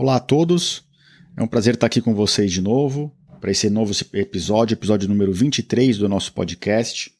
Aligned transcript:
Olá 0.00 0.14
a 0.14 0.20
todos, 0.20 0.84
é 1.36 1.42
um 1.42 1.48
prazer 1.48 1.74
estar 1.74 1.88
aqui 1.88 2.00
com 2.00 2.14
vocês 2.14 2.52
de 2.52 2.60
novo 2.60 3.12
para 3.40 3.50
esse 3.50 3.68
novo 3.68 3.92
episódio, 4.12 4.76
episódio 4.76 5.08
número 5.08 5.32
23 5.32 5.98
do 5.98 6.08
nosso 6.08 6.32
podcast. 6.34 7.10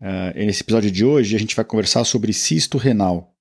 Uh, 0.00 0.38
nesse 0.38 0.62
episódio 0.62 0.88
de 0.88 1.04
hoje 1.04 1.34
a 1.34 1.38
gente 1.40 1.56
vai 1.56 1.64
conversar 1.64 2.04
sobre 2.04 2.32
cisto 2.32 2.78
renal. 2.78 3.34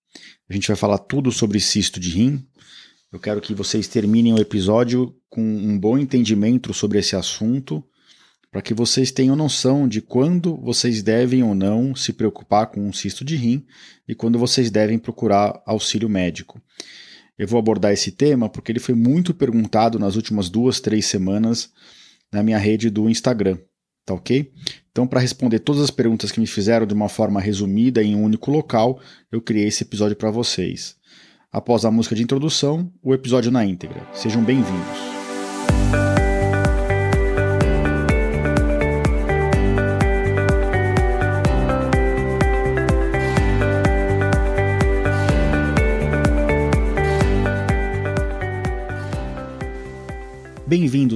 A 0.50 0.54
gente 0.54 0.68
vai 0.68 0.76
falar 0.76 0.98
tudo 0.98 1.32
sobre 1.32 1.60
cisto 1.60 2.00
de 2.00 2.10
rim. 2.10 2.44
Eu 3.12 3.20
quero 3.20 3.40
que 3.40 3.54
vocês 3.54 3.88
terminem 3.88 4.34
o 4.34 4.42
episódio 4.42 5.16
com 5.30 5.44
um 5.44 5.78
bom 5.78 5.96
entendimento 5.96 6.74
sobre 6.74 6.98
esse 6.98 7.16
assunto, 7.16 7.86
para 8.50 8.64
que 8.64 8.74
vocês 8.74 9.12
tenham 9.12 9.36
noção 9.36 9.88
de 9.88 10.02
quando 10.02 10.58
vocês 10.58 11.04
devem 11.04 11.44
ou 11.44 11.54
não 11.54 11.96
se 11.96 12.12
preocupar 12.12 12.66
com 12.72 12.82
um 12.82 12.92
cisto 12.92 13.24
de 13.24 13.36
rim 13.36 13.64
e 14.08 14.16
quando 14.16 14.40
vocês 14.40 14.72
devem 14.72 14.98
procurar 14.98 15.62
auxílio 15.68 16.10
médico. 16.10 16.60
Eu 17.38 17.48
vou 17.48 17.60
abordar 17.60 17.92
esse 17.92 18.12
tema 18.12 18.48
porque 18.48 18.72
ele 18.72 18.80
foi 18.80 18.96
muito 18.96 19.34
perguntado 19.34 19.98
nas 19.98 20.16
últimas 20.16 20.50
duas, 20.50 20.80
três 20.80 21.06
semanas 21.06 21.72
na 22.32 22.44
minha 22.44 22.58
rede 22.58 22.90
do 22.90 23.10
Instagram, 23.10 23.58
tá 24.06 24.14
ok? 24.14 24.52
Então, 24.92 25.08
para 25.08 25.20
responder 25.20 25.60
todas 25.60 25.82
as 25.82 25.92
perguntas 25.92 26.32
que 26.32 26.40
me 26.40 26.48
fizeram 26.48 26.86
de 26.86 26.94
uma 26.94 27.10
forma 27.10 27.40
resumida 27.40 28.04
em 28.04 28.16
um 28.16 28.24
único 28.24 28.52
local, 28.52 29.00
eu 29.32 29.42
criei 29.42 29.68
esse 29.68 29.84
episódio 29.84 30.16
para 30.16 30.32
vocês. 30.32 30.96
Após 31.52 31.86
a 31.86 31.92
música 31.92 32.16
de 32.16 32.24
introdução, 32.24 32.92
o 33.02 33.14
episódio 33.14 33.52
na 33.52 33.66
íntegra. 33.66 34.08
Sejam 34.14 34.44
bem-vindos. 34.44 35.13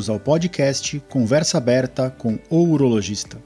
Bem-vindos 0.07 0.09
ao 0.09 0.19
podcast 0.19 1.03
Conversa 1.09 1.57
Aberta 1.57 2.09
com 2.09 2.39
o 2.49 2.63
Urologista. 2.63 3.37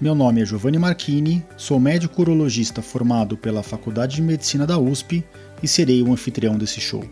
Meu 0.00 0.14
nome 0.14 0.40
é 0.40 0.46
Giovanni 0.46 0.78
Marchini, 0.78 1.44
sou 1.58 1.78
médico 1.78 2.22
urologista 2.22 2.80
formado 2.80 3.36
pela 3.36 3.62
Faculdade 3.62 4.16
de 4.16 4.22
Medicina 4.22 4.66
da 4.66 4.78
USP 4.78 5.22
e 5.62 5.68
serei 5.68 6.02
o 6.02 6.10
anfitrião 6.10 6.56
desse 6.56 6.80
show. 6.80 7.04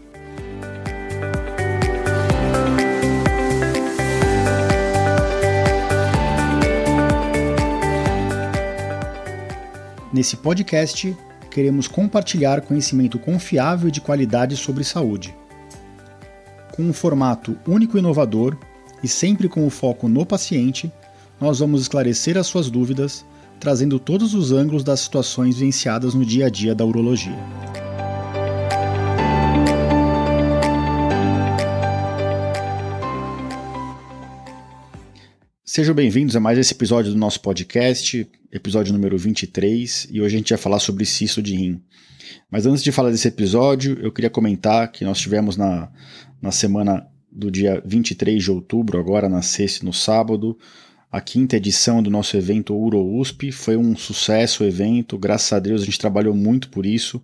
Nesse 10.13 10.37
podcast, 10.39 11.15
queremos 11.51 11.87
compartilhar 11.89 12.63
conhecimento 12.63 13.19
confiável 13.19 13.89
e 13.89 13.93
de 13.93 14.01
qualidade 14.01 14.57
sobre 14.57 14.83
saúde 14.83 15.35
com 16.75 16.83
um 16.83 16.93
formato 16.93 17.57
único 17.69 17.97
e 17.97 18.01
inovador 18.01 18.59
e 19.05 19.09
sempre 19.09 19.51
com 19.51 19.67
o 19.67 19.71
foco 19.71 20.09
no 20.09 20.25
paciente, 20.25 20.91
nós 21.39 21.59
vamos 21.59 21.83
esclarecer 21.83 22.39
as 22.39 22.47
suas 22.47 22.71
dúvidas, 22.71 23.23
trazendo 23.61 23.99
todos 23.99 24.33
os 24.33 24.51
ângulos 24.51 24.83
das 24.83 25.01
situações 25.01 25.57
vivenciadas 25.57 26.15
no 26.15 26.25
dia 26.25 26.47
a 26.47 26.49
dia 26.49 26.75
da 26.75 26.87
urologia. 26.87 27.37
Sejam 35.63 35.95
bem-vindos 35.95 36.35
a 36.35 36.41
mais 36.41 36.57
esse 36.57 36.73
episódio 36.73 37.13
do 37.13 37.19
nosso 37.19 37.41
podcast, 37.41 38.27
episódio 38.51 38.95
número 38.95 39.19
23, 39.19 40.09
e 40.11 40.23
hoje 40.23 40.35
a 40.35 40.39
gente 40.39 40.49
vai 40.49 40.59
falar 40.59 40.79
sobre 40.79 41.05
cisto 41.05 41.43
de 41.43 41.55
rim. 41.55 41.83
Mas 42.51 42.65
antes 42.65 42.83
de 42.83 42.91
falar 42.91 43.11
desse 43.11 43.29
episódio, 43.29 43.99
eu 44.01 44.11
queria 44.11 44.31
comentar 44.31 44.91
que 44.91 45.05
nós 45.05 45.19
tivemos 45.19 45.59
na, 45.59 45.91
na 46.41 46.51
semana 46.51 47.07
do 47.35 47.51
dia 47.51 47.83
23 47.85 48.43
de 48.43 48.51
outubro, 48.51 48.99
agora 48.99 49.29
na 49.29 49.43
sexta 49.43 49.83
e 49.83 49.87
no 49.87 49.93
sábado, 49.93 50.57
a 51.11 51.21
quinta 51.21 51.57
edição 51.57 52.03
do 52.03 52.11
nosso 52.11 52.37
evento 52.37 52.75
Uro 52.75 53.05
USP. 53.19 53.51
Foi 53.51 53.77
um 53.77 53.97
sucesso 53.97 54.63
o 54.63 54.67
evento, 54.67 55.19
graças 55.19 55.53
a 55.53 55.59
Deus 55.59 55.83
a 55.83 55.85
gente 55.85 55.99
trabalhou 55.99 56.35
muito 56.35 56.69
por 56.69 56.87
isso. 56.87 57.23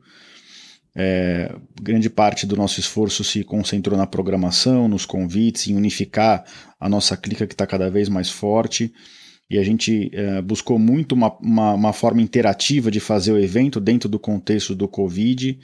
É, 0.95 1.55
grande 1.81 2.11
parte 2.11 2.45
do 2.45 2.57
nosso 2.57 2.81
esforço 2.81 3.23
se 3.23 3.45
concentrou 3.45 3.97
na 3.97 4.07
programação, 4.07 4.89
nos 4.89 5.07
convites, 5.07 5.69
em 5.69 5.77
unificar 5.77 6.45
a 6.79 6.89
nossa 6.89 7.17
clica 7.17 7.47
que 7.47 7.55
está 7.55 7.67
cada 7.67 7.89
vez 7.89 8.09
mais 8.09 8.29
forte. 8.29 8.93
E 9.49 9.59
a 9.59 9.63
gente 9.63 10.11
é, 10.13 10.43
buscou 10.43 10.79
muito 10.79 11.13
uma, 11.13 11.37
uma, 11.39 11.75
uma 11.75 11.93
forma 11.93 12.21
interativa 12.21 12.91
de 12.91 12.99
fazer 12.99 13.33
o 13.33 13.39
evento 13.39 13.81
dentro 13.81 14.09
do 14.09 14.19
contexto 14.19 14.75
do 14.75 14.89
Covid 14.89 15.59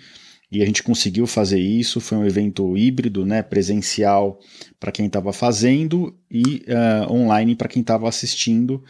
e 0.51 0.62
a 0.62 0.67
gente 0.67 0.83
conseguiu 0.83 1.27
fazer 1.27 1.59
isso. 1.59 2.01
Foi 2.01 2.19
um 2.19 2.27
evento 2.27 2.77
híbrido, 2.77 3.25
né, 3.27 3.43
presencial 3.43 4.39
para 4.79 4.93
quem 4.93 5.07
estava 5.07 5.33
fazendo 5.33 6.17
e 6.31 6.65
uh, 6.69 7.12
online 7.12 7.57
para 7.57 7.69
quem 7.69 7.81
estava 7.81 8.09
assistindo. 8.09 8.83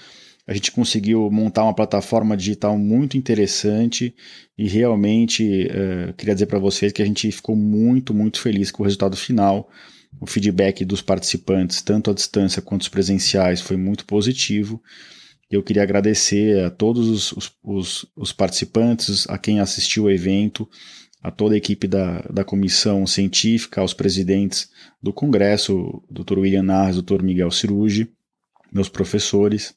A 0.47 0.55
gente 0.55 0.71
conseguiu 0.71 1.29
montar 1.31 1.65
uma 1.65 1.75
plataforma 1.75 2.37
digital 2.37 2.79
muito 2.79 3.17
interessante 3.17 4.15
e 4.57 4.69
realmente 4.69 5.67
uh, 5.67 6.13
queria 6.15 6.35
dizer 6.35 6.47
para 6.47 6.59
vocês 6.59 6.93
que 6.93 7.03
a 7.03 7.07
gente 7.07 7.31
ficou 7.33 7.57
muito, 7.57 8.15
muito 8.15 8.41
feliz 8.41 8.71
com 8.71 8.83
o 8.83 8.87
resultado 8.87 9.17
final. 9.17 9.69
O 10.21 10.27
feedback 10.27 10.85
dos 10.85 11.03
participantes, 11.03 11.83
tanto 11.83 12.11
à 12.11 12.15
distância 12.15 12.63
quanto 12.63 12.83
os 12.83 12.89
presenciais, 12.89 13.61
foi 13.61 13.77
muito 13.77 14.05
positivo. 14.05 14.81
Eu 15.51 15.63
queria 15.63 15.83
agradecer 15.83 16.65
a 16.65 16.71
todos 16.71 17.09
os, 17.33 17.53
os, 17.63 18.07
os, 18.17 18.33
participantes, 18.33 19.29
a 19.29 19.39
quem 19.39 19.61
assistiu 19.61 20.05
o 20.05 20.11
evento, 20.11 20.69
a 21.27 21.31
toda 21.33 21.57
a 21.57 21.59
equipe 21.59 21.89
da, 21.89 22.21
da 22.33 22.45
comissão 22.45 23.05
científica, 23.05 23.81
aos 23.81 23.93
presidentes 23.93 24.71
do 25.03 25.13
Congresso, 25.13 26.01
Dr. 26.09 26.39
William 26.39 26.63
Narres, 26.63 27.03
Dr. 27.03 27.21
Miguel 27.21 27.51
Cirugi, 27.51 28.09
meus 28.73 28.89
professores, 28.89 29.75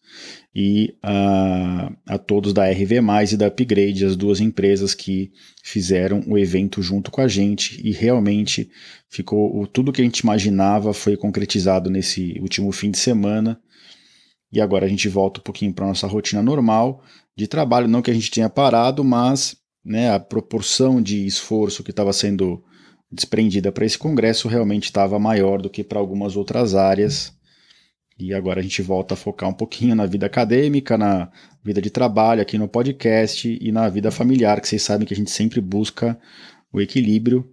e 0.53 0.95
a, 1.01 1.91
a 2.07 2.19
todos 2.19 2.53
da 2.53 2.69
RV+, 2.69 2.97
e 3.31 3.35
da 3.35 3.47
Upgrade, 3.47 4.05
as 4.05 4.15
duas 4.15 4.39
empresas 4.39 4.93
que 4.93 5.31
fizeram 5.63 6.23
o 6.27 6.37
evento 6.37 6.83
junto 6.83 7.09
com 7.09 7.19
a 7.19 7.27
gente, 7.27 7.81
e 7.83 7.91
realmente 7.91 8.69
ficou 9.09 9.65
tudo 9.65 9.91
que 9.91 10.01
a 10.01 10.05
gente 10.05 10.19
imaginava 10.19 10.93
foi 10.93 11.17
concretizado 11.17 11.89
nesse 11.89 12.37
último 12.41 12.71
fim 12.71 12.91
de 12.91 12.99
semana, 12.99 13.59
e 14.51 14.61
agora 14.61 14.85
a 14.85 14.89
gente 14.89 15.09
volta 15.09 15.39
um 15.39 15.43
pouquinho 15.43 15.73
para 15.73 15.87
nossa 15.87 16.05
rotina 16.05 16.43
normal 16.43 17.03
de 17.35 17.47
trabalho, 17.47 17.87
não 17.87 18.03
que 18.03 18.11
a 18.11 18.13
gente 18.13 18.29
tenha 18.29 18.49
parado, 18.51 19.03
mas 19.03 19.57
né, 19.89 20.11
a 20.11 20.19
proporção 20.19 21.01
de 21.01 21.25
esforço 21.25 21.83
que 21.83 21.89
estava 21.89 22.13
sendo 22.13 22.63
desprendida 23.11 23.71
para 23.71 23.87
esse 23.87 23.97
congresso 23.97 24.47
realmente 24.47 24.83
estava 24.83 25.17
maior 25.17 25.59
do 25.59 25.67
que 25.67 25.83
para 25.83 25.97
algumas 25.97 26.37
outras 26.37 26.75
áreas. 26.75 27.33
E 28.19 28.31
agora 28.31 28.59
a 28.59 28.63
gente 28.63 28.83
volta 28.83 29.15
a 29.15 29.17
focar 29.17 29.49
um 29.49 29.53
pouquinho 29.53 29.95
na 29.95 30.05
vida 30.05 30.27
acadêmica, 30.27 30.95
na 30.95 31.31
vida 31.63 31.81
de 31.81 31.89
trabalho, 31.89 32.39
aqui 32.39 32.55
no 32.55 32.67
podcast 32.67 33.57
e 33.59 33.71
na 33.71 33.89
vida 33.89 34.11
familiar, 34.11 34.61
que 34.61 34.67
vocês 34.67 34.83
sabem 34.83 35.07
que 35.07 35.13
a 35.13 35.17
gente 35.17 35.31
sempre 35.31 35.59
busca 35.59 36.19
o 36.71 36.79
equilíbrio. 36.79 37.49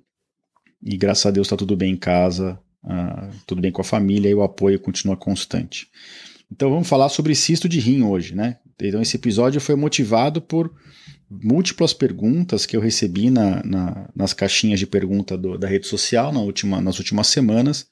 E 0.83 0.95
graças 0.99 1.25
a 1.25 1.31
Deus 1.31 1.47
está 1.47 1.57
tudo 1.57 1.75
bem 1.75 1.95
em 1.95 1.97
casa, 1.97 2.61
uh, 2.85 3.35
tudo 3.47 3.63
bem 3.63 3.73
com 3.73 3.81
a 3.81 3.85
família 3.85 4.29
e 4.29 4.35
o 4.35 4.43
apoio 4.43 4.79
continua 4.79 5.17
constante. 5.17 5.89
Então 6.51 6.71
vamos 6.71 6.89
falar 6.89 7.09
sobre 7.09 7.35
cisto 7.35 7.69
de 7.69 7.81
rim 7.81 8.03
hoje, 8.03 8.35
né? 8.35 8.59
Então 8.81 9.03
esse 9.03 9.17
episódio 9.17 9.61
foi 9.61 9.75
motivado 9.75 10.41
por 10.41 10.73
múltiplas 11.29 11.93
perguntas 11.93 12.67
que 12.67 12.77
eu 12.77 12.81
recebi 12.81 13.31
na, 13.31 13.63
na, 13.65 14.11
nas 14.15 14.33
caixinhas 14.33 14.79
de 14.79 14.87
pergunta 14.87 15.37
do, 15.37 15.59
da 15.59 15.67
rede 15.67 15.87
social 15.87 16.33
na 16.33 16.41
última, 16.41 16.81
nas 16.81 16.99
últimas 16.99 17.27
semanas. 17.27 17.89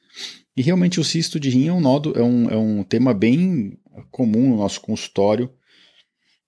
E 0.56 0.62
realmente 0.62 1.00
o 1.00 1.04
cisto 1.04 1.41
de 1.41 1.50
rim 1.50 1.66
é 1.66 1.72
um, 1.72 1.81
nodo, 1.81 2.12
é 2.16 2.22
um, 2.22 2.48
é 2.48 2.56
um 2.56 2.84
tema 2.84 3.12
bem 3.12 3.76
comum 4.10 4.50
no 4.50 4.56
nosso 4.56 4.81
consultório. 4.81 5.50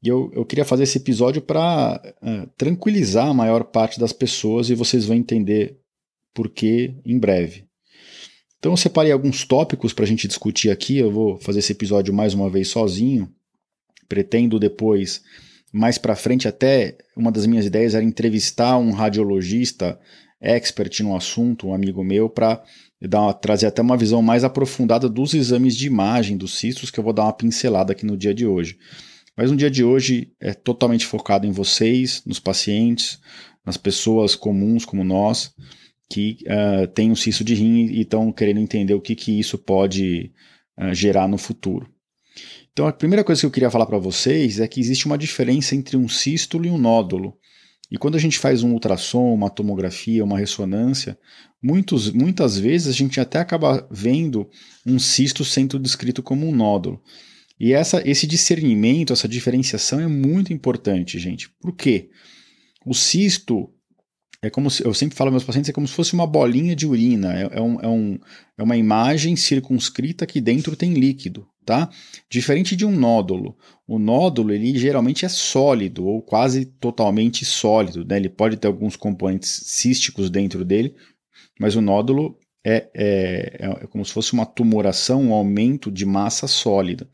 E 0.02 0.08
eu, 0.08 0.30
eu 0.32 0.44
queria 0.44 0.64
fazer 0.64 0.84
esse 0.84 0.98
episódio 0.98 1.42
para 1.42 2.00
uh, 2.22 2.28
é, 2.28 2.46
tranquilizar 2.56 3.26
a 3.26 3.34
maior 3.34 3.64
parte 3.64 3.98
das 3.98 4.12
pessoas 4.12 4.70
e 4.70 4.74
vocês 4.74 5.06
vão 5.06 5.16
entender 5.16 5.80
por 6.32 6.48
que 6.48 6.94
em 7.04 7.18
breve. 7.18 7.65
Então 8.58 8.72
eu 8.72 8.76
separei 8.76 9.12
alguns 9.12 9.44
tópicos 9.44 9.92
para 9.92 10.04
a 10.04 10.08
gente 10.08 10.26
discutir 10.26 10.70
aqui. 10.70 10.98
Eu 10.98 11.10
vou 11.10 11.38
fazer 11.38 11.60
esse 11.60 11.72
episódio 11.72 12.12
mais 12.12 12.34
uma 12.34 12.50
vez 12.50 12.68
sozinho. 12.68 13.28
Pretendo 14.08 14.58
depois 14.58 15.22
mais 15.72 15.98
para 15.98 16.16
frente 16.16 16.48
até 16.48 16.96
uma 17.16 17.30
das 17.30 17.44
minhas 17.44 17.66
ideias 17.66 17.94
era 17.94 18.04
entrevistar 18.04 18.78
um 18.78 18.92
radiologista 18.92 19.98
expert 20.40 21.00
no 21.00 21.16
assunto, 21.16 21.68
um 21.68 21.74
amigo 21.74 22.02
meu, 22.04 22.30
para 22.30 22.62
trazer 23.40 23.66
até 23.66 23.82
uma 23.82 23.96
visão 23.96 24.22
mais 24.22 24.44
aprofundada 24.44 25.08
dos 25.08 25.34
exames 25.34 25.76
de 25.76 25.86
imagem 25.86 26.36
dos 26.36 26.58
cistos, 26.58 26.90
que 26.90 26.98
eu 26.98 27.04
vou 27.04 27.12
dar 27.12 27.24
uma 27.24 27.32
pincelada 27.32 27.92
aqui 27.92 28.06
no 28.06 28.16
dia 28.16 28.32
de 28.32 28.46
hoje. 28.46 28.78
Mas 29.36 29.50
no 29.50 29.56
dia 29.56 29.70
de 29.70 29.84
hoje 29.84 30.32
é 30.40 30.54
totalmente 30.54 31.04
focado 31.04 31.46
em 31.46 31.50
vocês, 31.50 32.22
nos 32.24 32.38
pacientes, 32.38 33.18
nas 33.64 33.76
pessoas 33.76 34.34
comuns 34.34 34.84
como 34.84 35.04
nós, 35.04 35.52
que 36.08 36.38
uh, 36.44 36.86
têm 36.88 37.10
um 37.10 37.16
cisto 37.16 37.42
de 37.42 37.54
rim 37.54 37.86
e 37.86 38.02
estão 38.02 38.32
querendo 38.32 38.60
entender 38.60 38.94
o 38.94 39.00
que, 39.00 39.14
que 39.14 39.38
isso 39.38 39.58
pode 39.58 40.32
uh, 40.78 40.94
gerar 40.94 41.28
no 41.28 41.38
futuro. 41.38 41.88
Então, 42.72 42.86
a 42.86 42.92
primeira 42.92 43.24
coisa 43.24 43.40
que 43.40 43.46
eu 43.46 43.50
queria 43.50 43.70
falar 43.70 43.86
para 43.86 43.98
vocês 43.98 44.60
é 44.60 44.68
que 44.68 44.80
existe 44.80 45.06
uma 45.06 45.16
diferença 45.16 45.74
entre 45.74 45.96
um 45.96 46.08
sístolo 46.08 46.66
e 46.66 46.70
um 46.70 46.78
nódulo. 46.78 47.34
E 47.90 47.96
quando 47.96 48.16
a 48.16 48.20
gente 48.20 48.38
faz 48.38 48.62
um 48.62 48.72
ultrassom, 48.72 49.32
uma 49.32 49.48
tomografia, 49.48 50.24
uma 50.24 50.38
ressonância, 50.38 51.18
muitos, 51.62 52.10
muitas 52.10 52.58
vezes 52.58 52.88
a 52.88 52.92
gente 52.92 53.18
até 53.20 53.38
acaba 53.38 53.86
vendo 53.90 54.48
um 54.84 54.98
cisto 54.98 55.44
sendo 55.44 55.78
descrito 55.78 56.22
como 56.22 56.46
um 56.46 56.54
nódulo. 56.54 57.00
E 57.58 57.72
essa, 57.72 58.06
esse 58.06 58.26
discernimento, 58.26 59.12
essa 59.12 59.26
diferenciação 59.26 59.98
é 59.98 60.06
muito 60.06 60.52
importante, 60.52 61.18
gente. 61.18 61.48
Por 61.60 61.74
quê? 61.74 62.10
O 62.84 62.92
cisto 62.92 63.70
é 64.42 64.50
como 64.50 64.70
se, 64.70 64.84
eu 64.84 64.92
sempre 64.92 65.16
falo 65.16 65.28
aos 65.28 65.34
meus 65.34 65.44
pacientes, 65.44 65.68
é 65.68 65.72
como 65.72 65.88
se 65.88 65.94
fosse 65.94 66.14
uma 66.14 66.26
bolinha 66.26 66.76
de 66.76 66.86
urina. 66.86 67.34
É, 67.34 67.58
é, 67.58 67.60
um, 67.60 67.80
é, 67.80 67.88
um, 67.88 68.18
é 68.58 68.62
uma 68.62 68.76
imagem 68.76 69.34
circunscrita 69.36 70.26
que 70.26 70.40
dentro 70.40 70.76
tem 70.76 70.94
líquido, 70.94 71.46
tá? 71.64 71.90
Diferente 72.30 72.76
de 72.76 72.84
um 72.84 72.92
nódulo. 72.92 73.56
O 73.86 73.98
nódulo, 73.98 74.52
ele 74.52 74.76
geralmente 74.78 75.24
é 75.24 75.28
sólido 75.28 76.06
ou 76.06 76.22
quase 76.22 76.66
totalmente 76.66 77.44
sólido, 77.44 78.04
né? 78.04 78.16
Ele 78.16 78.28
pode 78.28 78.56
ter 78.56 78.66
alguns 78.66 78.96
componentes 78.96 79.50
císticos 79.64 80.30
dentro 80.30 80.64
dele, 80.64 80.94
mas 81.58 81.74
o 81.74 81.80
nódulo 81.80 82.38
é, 82.64 82.88
é, 82.94 83.56
é 83.82 83.86
como 83.86 84.04
se 84.04 84.12
fosse 84.12 84.32
uma 84.32 84.44
tumoração, 84.44 85.22
um 85.22 85.32
aumento 85.32 85.90
de 85.90 86.04
massa 86.04 86.46
sólida. 86.46 87.08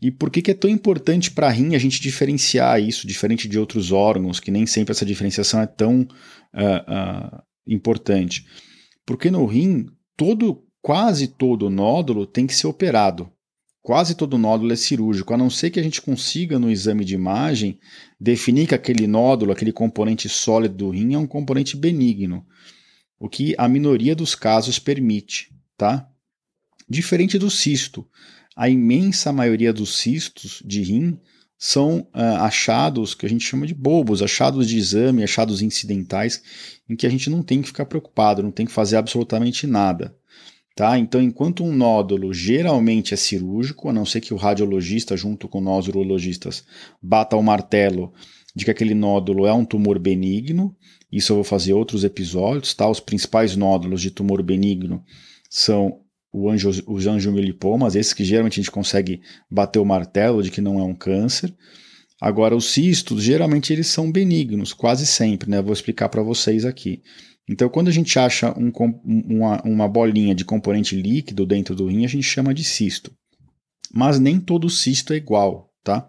E 0.00 0.10
por 0.10 0.30
que, 0.30 0.42
que 0.42 0.50
é 0.50 0.54
tão 0.54 0.68
importante 0.68 1.30
para 1.30 1.46
a 1.46 1.50
rim 1.50 1.74
a 1.74 1.78
gente 1.78 2.00
diferenciar 2.00 2.80
isso, 2.80 3.06
diferente 3.06 3.48
de 3.48 3.58
outros 3.58 3.92
órgãos, 3.92 4.38
que 4.38 4.50
nem 4.50 4.66
sempre 4.66 4.92
essa 4.92 5.06
diferenciação 5.06 5.60
é 5.60 5.66
tão 5.66 6.02
uh, 6.02 6.06
uh, 6.06 7.42
importante? 7.66 8.46
Porque 9.06 9.30
no 9.30 9.46
rim, 9.46 9.86
todo, 10.16 10.62
quase 10.82 11.28
todo 11.28 11.70
nódulo 11.70 12.26
tem 12.26 12.46
que 12.46 12.54
ser 12.54 12.66
operado. 12.66 13.30
Quase 13.80 14.14
todo 14.16 14.36
nódulo 14.36 14.72
é 14.72 14.76
cirúrgico, 14.76 15.32
a 15.32 15.36
não 15.36 15.48
ser 15.48 15.70
que 15.70 15.78
a 15.78 15.82
gente 15.82 16.02
consiga, 16.02 16.58
no 16.58 16.70
exame 16.70 17.04
de 17.04 17.14
imagem, 17.14 17.78
definir 18.20 18.66
que 18.66 18.74
aquele 18.74 19.06
nódulo, 19.06 19.52
aquele 19.52 19.72
componente 19.72 20.28
sólido 20.28 20.74
do 20.74 20.90
rim, 20.90 21.14
é 21.14 21.18
um 21.18 21.26
componente 21.26 21.76
benigno 21.76 22.44
o 23.18 23.28
que 23.28 23.54
a 23.58 23.68
minoria 23.68 24.14
dos 24.14 24.34
casos 24.34 24.78
permite, 24.78 25.54
tá? 25.76 26.08
Diferente 26.88 27.38
do 27.38 27.50
cisto, 27.50 28.06
a 28.56 28.70
imensa 28.70 29.32
maioria 29.32 29.72
dos 29.72 29.98
cistos 29.98 30.62
de 30.64 30.82
rim 30.82 31.18
são 31.58 32.00
uh, 32.14 32.40
achados 32.40 33.14
que 33.14 33.26
a 33.26 33.28
gente 33.28 33.44
chama 33.44 33.66
de 33.66 33.74
bobos, 33.74 34.22
achados 34.22 34.66
de 34.66 34.78
exame, 34.78 35.22
achados 35.22 35.60
incidentais, 35.62 36.42
em 36.88 36.96
que 36.96 37.06
a 37.06 37.10
gente 37.10 37.28
não 37.28 37.42
tem 37.42 37.60
que 37.60 37.68
ficar 37.68 37.86
preocupado, 37.86 38.42
não 38.42 38.50
tem 38.50 38.64
que 38.64 38.72
fazer 38.72 38.96
absolutamente 38.96 39.66
nada. 39.66 40.16
Tá? 40.74 40.98
Então, 40.98 41.22
enquanto 41.22 41.64
um 41.64 41.74
nódulo 41.74 42.34
geralmente 42.34 43.14
é 43.14 43.16
cirúrgico, 43.16 43.88
a 43.88 43.92
não 43.92 44.04
ser 44.04 44.20
que 44.20 44.34
o 44.34 44.36
radiologista, 44.36 45.16
junto 45.16 45.48
com 45.48 45.60
nós 45.60 45.88
urologistas, 45.88 46.64
bata 47.02 47.36
o 47.36 47.42
martelo 47.42 48.12
de 48.54 48.64
que 48.64 48.70
aquele 48.70 48.94
nódulo 48.94 49.46
é 49.46 49.52
um 49.52 49.64
tumor 49.64 49.98
benigno, 49.98 50.76
isso 51.10 51.32
eu 51.32 51.36
vou 51.36 51.44
fazer 51.44 51.72
outros 51.72 52.04
episódios, 52.04 52.74
tá? 52.74 52.88
Os 52.88 53.00
principais 53.00 53.56
nódulos 53.56 54.02
de 54.02 54.10
tumor 54.10 54.42
benigno 54.42 55.02
são 55.48 56.00
anjo, 56.50 56.70
os 56.86 57.06
angiomelipomas, 57.06 57.94
esses 57.94 58.12
que 58.12 58.24
geralmente 58.24 58.60
a 58.60 58.62
gente 58.62 58.70
consegue 58.70 59.20
bater 59.50 59.78
o 59.78 59.84
martelo 59.84 60.42
de 60.42 60.50
que 60.50 60.60
não 60.60 60.78
é 60.78 60.82
um 60.82 60.94
câncer. 60.94 61.54
Agora, 62.20 62.56
os 62.56 62.72
cistos, 62.72 63.22
geralmente 63.22 63.72
eles 63.72 63.86
são 63.88 64.10
benignos, 64.10 64.72
quase 64.72 65.06
sempre, 65.06 65.50
né? 65.50 65.60
vou 65.60 65.72
explicar 65.72 66.08
para 66.08 66.22
vocês 66.22 66.64
aqui. 66.64 67.02
Então, 67.48 67.68
quando 67.68 67.88
a 67.88 67.92
gente 67.92 68.18
acha 68.18 68.52
um, 68.58 68.72
uma, 69.04 69.62
uma 69.62 69.88
bolinha 69.88 70.34
de 70.34 70.44
componente 70.44 70.96
líquido 70.96 71.46
dentro 71.46 71.74
do 71.74 71.86
rim, 71.86 72.04
a 72.04 72.08
gente 72.08 72.24
chama 72.24 72.52
de 72.52 72.64
cisto. 72.64 73.12
Mas 73.94 74.18
nem 74.18 74.40
todo 74.40 74.68
cisto 74.68 75.12
é 75.12 75.16
igual, 75.16 75.70
tá? 75.84 76.08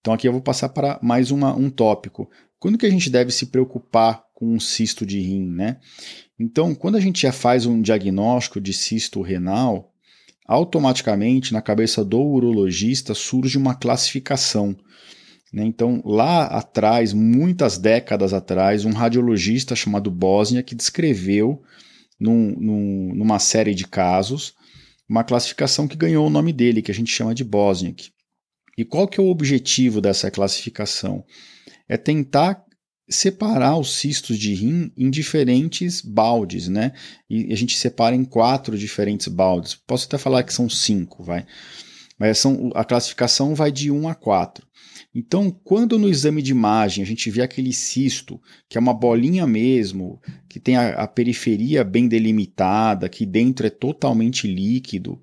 Então, 0.00 0.14
aqui 0.14 0.26
eu 0.26 0.32
vou 0.32 0.40
passar 0.40 0.70
para 0.70 0.98
mais 1.02 1.30
uma, 1.30 1.54
um 1.54 1.68
tópico. 1.68 2.30
Quando 2.58 2.78
que 2.78 2.86
a 2.86 2.90
gente 2.90 3.10
deve 3.10 3.30
se 3.30 3.46
preocupar 3.46 4.22
com 4.34 4.54
um 4.54 4.60
cisto 4.60 5.04
de 5.04 5.20
rim, 5.20 5.46
né? 5.46 5.78
Então, 6.42 6.74
quando 6.74 6.96
a 6.96 7.00
gente 7.00 7.20
já 7.20 7.32
faz 7.32 7.66
um 7.66 7.82
diagnóstico 7.82 8.58
de 8.58 8.72
cisto 8.72 9.20
renal, 9.20 9.92
automaticamente 10.46 11.52
na 11.52 11.60
cabeça 11.60 12.02
do 12.02 12.18
urologista 12.18 13.14
surge 13.14 13.58
uma 13.58 13.74
classificação. 13.74 14.74
Né? 15.52 15.66
Então, 15.66 16.00
lá 16.02 16.46
atrás, 16.46 17.12
muitas 17.12 17.76
décadas 17.76 18.32
atrás, 18.32 18.86
um 18.86 18.92
radiologista 18.92 19.76
chamado 19.76 20.10
Bosnia 20.10 20.62
que 20.62 20.74
descreveu 20.74 21.62
num, 22.18 22.56
num, 22.58 23.14
numa 23.14 23.38
série 23.38 23.74
de 23.74 23.86
casos 23.86 24.54
uma 25.06 25.24
classificação 25.24 25.86
que 25.86 25.96
ganhou 25.96 26.26
o 26.26 26.30
nome 26.30 26.54
dele, 26.54 26.80
que 26.80 26.90
a 26.90 26.94
gente 26.94 27.12
chama 27.12 27.34
de 27.34 27.44
Bosniak. 27.44 28.10
E 28.78 28.84
qual 28.84 29.06
que 29.06 29.20
é 29.20 29.22
o 29.22 29.28
objetivo 29.28 30.00
dessa 30.00 30.30
classificação? 30.30 31.22
É 31.86 31.98
tentar 31.98 32.64
separar 33.10 33.76
os 33.76 33.96
cistos 33.96 34.38
de 34.38 34.54
rim 34.54 34.92
em 34.96 35.10
diferentes 35.10 36.00
baldes, 36.00 36.68
né? 36.68 36.92
E 37.28 37.52
a 37.52 37.56
gente 37.56 37.76
separa 37.76 38.14
em 38.14 38.24
quatro 38.24 38.78
diferentes 38.78 39.26
baldes. 39.26 39.74
Posso 39.74 40.06
até 40.06 40.16
falar 40.16 40.44
que 40.44 40.54
são 40.54 40.70
cinco, 40.70 41.24
vai. 41.24 41.44
Mas 42.16 42.38
são, 42.38 42.70
a 42.74 42.84
classificação 42.84 43.54
vai 43.54 43.72
de 43.72 43.90
1 43.90 44.08
a 44.08 44.14
4. 44.14 44.64
Então, 45.12 45.50
quando 45.50 45.98
no 45.98 46.08
exame 46.08 46.40
de 46.40 46.52
imagem 46.52 47.02
a 47.02 47.06
gente 47.06 47.28
vê 47.30 47.42
aquele 47.42 47.72
cisto, 47.72 48.40
que 48.68 48.78
é 48.78 48.80
uma 48.80 48.94
bolinha 48.94 49.44
mesmo, 49.46 50.20
que 50.48 50.60
tem 50.60 50.76
a, 50.76 50.90
a 50.90 51.08
periferia 51.08 51.82
bem 51.82 52.06
delimitada, 52.06 53.08
que 53.08 53.26
dentro 53.26 53.66
é 53.66 53.70
totalmente 53.70 54.46
líquido, 54.46 55.20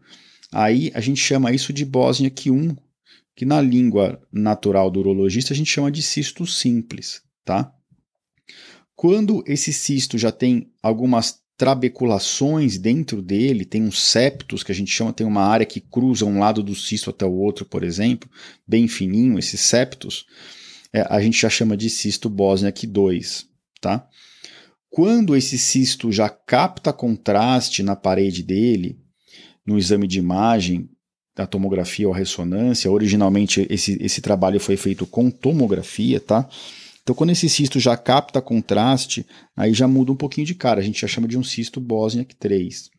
aí 0.52 0.92
a 0.94 1.00
gente 1.00 1.22
chama 1.22 1.54
isso 1.54 1.72
de 1.72 1.86
Bosniak 1.86 2.52
1, 2.52 2.76
que 3.34 3.46
na 3.46 3.62
língua 3.62 4.20
natural 4.34 4.92
do 4.92 5.00
urologista 5.00 5.54
a 5.54 5.56
gente 5.56 5.72
chama 5.72 5.92
de 5.92 6.02
cisto 6.02 6.46
simples, 6.46 7.22
tá? 7.46 7.72
Quando 8.98 9.44
esse 9.46 9.72
cisto 9.72 10.18
já 10.18 10.32
tem 10.32 10.72
algumas 10.82 11.40
trabeculações 11.56 12.80
dentro 12.80 13.22
dele, 13.22 13.64
tem 13.64 13.84
uns 13.84 14.02
septos 14.02 14.64
que 14.64 14.72
a 14.72 14.76
gente 14.76 14.92
chama, 14.92 15.14
tem 15.14 15.26
uma 15.26 15.44
área 15.44 15.68
que 15.68 15.80
cruza 15.80 16.26
um 16.26 16.40
lado 16.40 16.64
do 16.64 16.74
cisto 16.74 17.12
até 17.12 17.24
o 17.24 17.32
outro, 17.32 17.64
por 17.64 17.84
exemplo, 17.84 18.28
bem 18.68 18.88
fininho, 18.88 19.38
esses 19.38 19.62
septos, 19.62 20.26
é, 20.92 21.02
a 21.10 21.22
gente 21.22 21.40
já 21.40 21.48
chama 21.48 21.78
de 21.78 21.92
cisto 21.92 22.28
Bosniak 22.28 22.88
2, 22.88 23.46
tá? 23.80 24.08
Quando 24.90 25.36
esse 25.36 25.60
cisto 25.60 26.12
já 26.12 26.28
capta 26.28 26.92
contraste 26.92 27.84
na 27.84 27.96
parede 27.96 28.42
dele, 28.42 28.98
no 29.64 29.78
exame 29.78 30.08
de 30.08 30.18
imagem, 30.18 30.90
da 31.36 31.46
tomografia 31.46 32.08
ou 32.08 32.14
ressonância, 32.14 32.92
originalmente 32.92 33.68
esse, 33.70 33.96
esse 34.02 34.22
trabalho 34.22 34.60
foi 34.60 34.76
feito 34.76 35.06
com 35.06 35.30
tomografia, 35.30 36.20
tá? 36.20 36.50
Então, 37.08 37.16
quando 37.16 37.30
esse 37.30 37.48
cisto 37.48 37.80
já 37.80 37.96
capta 37.96 38.42
contraste, 38.42 39.26
aí 39.56 39.74
já 39.74 39.88
muda 39.88 40.12
um 40.12 40.16
pouquinho 40.16 40.46
de 40.46 40.54
cara. 40.54 40.82
A 40.82 40.84
gente 40.84 41.00
já 41.00 41.08
chama 41.08 41.26
de 41.26 41.38
um 41.38 41.44
cisto 41.44 41.80
Bosniak 41.80 42.36
3. 42.36 42.90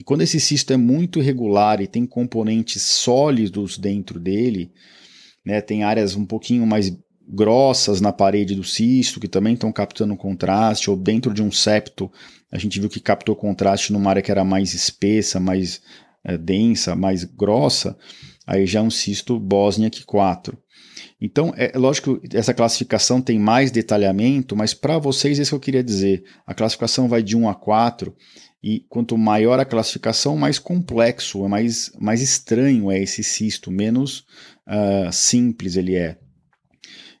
E 0.00 0.02
quando 0.02 0.22
esse 0.22 0.40
cisto 0.40 0.72
é 0.72 0.76
muito 0.76 1.20
irregular 1.20 1.80
e 1.80 1.86
tem 1.86 2.04
componentes 2.04 2.82
sólidos 2.82 3.78
dentro 3.78 4.18
dele, 4.18 4.72
né, 5.46 5.60
tem 5.60 5.84
áreas 5.84 6.16
um 6.16 6.26
pouquinho 6.26 6.66
mais 6.66 6.92
grossas 7.24 8.00
na 8.00 8.12
parede 8.12 8.56
do 8.56 8.64
cisto 8.64 9.20
que 9.20 9.28
também 9.28 9.54
estão 9.54 9.70
captando 9.70 10.16
contraste, 10.16 10.90
ou 10.90 10.96
dentro 10.96 11.32
de 11.32 11.44
um 11.44 11.52
septo, 11.52 12.10
a 12.50 12.58
gente 12.58 12.80
viu 12.80 12.90
que 12.90 12.98
captou 12.98 13.36
contraste 13.36 13.92
numa 13.92 14.10
área 14.10 14.20
que 14.20 14.32
era 14.32 14.42
mais 14.42 14.74
espessa, 14.74 15.38
mais 15.38 15.80
é, 16.24 16.36
densa, 16.36 16.96
mais 16.96 17.22
grossa, 17.22 17.96
aí 18.44 18.66
já 18.66 18.80
é 18.80 18.82
um 18.82 18.90
cisto 18.90 19.38
Bosniak 19.38 20.04
4. 20.04 20.58
Então, 21.24 21.54
é 21.56 21.78
lógico 21.78 22.18
que 22.18 22.36
essa 22.36 22.52
classificação 22.52 23.22
tem 23.22 23.38
mais 23.38 23.70
detalhamento, 23.70 24.56
mas 24.56 24.74
para 24.74 24.98
vocês 24.98 25.38
é 25.38 25.42
isso 25.42 25.52
que 25.52 25.54
eu 25.54 25.60
queria 25.60 25.84
dizer. 25.84 26.24
A 26.44 26.52
classificação 26.52 27.08
vai 27.08 27.22
de 27.22 27.36
1 27.36 27.48
a 27.48 27.54
4, 27.54 28.12
e 28.60 28.80
quanto 28.88 29.16
maior 29.16 29.60
a 29.60 29.64
classificação, 29.64 30.36
mais 30.36 30.58
complexo, 30.58 31.48
mais, 31.48 31.92
mais 32.00 32.20
estranho 32.20 32.90
é 32.90 33.00
esse 33.00 33.22
cisto, 33.22 33.70
menos 33.70 34.24
uh, 34.66 35.12
simples 35.12 35.76
ele 35.76 35.94
é. 35.94 36.18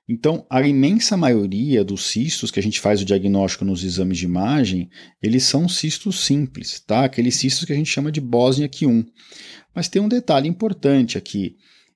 Então, 0.08 0.44
a 0.50 0.60
imensa 0.66 1.16
maioria 1.16 1.84
dos 1.84 2.06
cistos 2.06 2.50
que 2.50 2.58
a 2.58 2.62
gente 2.62 2.80
faz 2.80 3.00
o 3.00 3.04
diagnóstico 3.04 3.64
nos 3.64 3.84
exames 3.84 4.18
de 4.18 4.24
imagem, 4.24 4.90
eles 5.22 5.44
são 5.44 5.68
cistos 5.68 6.24
simples, 6.24 6.80
tá? 6.80 7.04
Aqueles 7.04 7.36
cistos 7.36 7.64
que 7.64 7.72
a 7.72 7.76
gente 7.76 7.90
chama 7.90 8.10
de 8.10 8.20
Bosniak 8.20 8.84
1. 8.84 9.04
Mas 9.72 9.88
tem 9.88 10.02
um 10.02 10.08
detalhe 10.08 10.48
importante 10.48 11.16
aqui. 11.16 11.54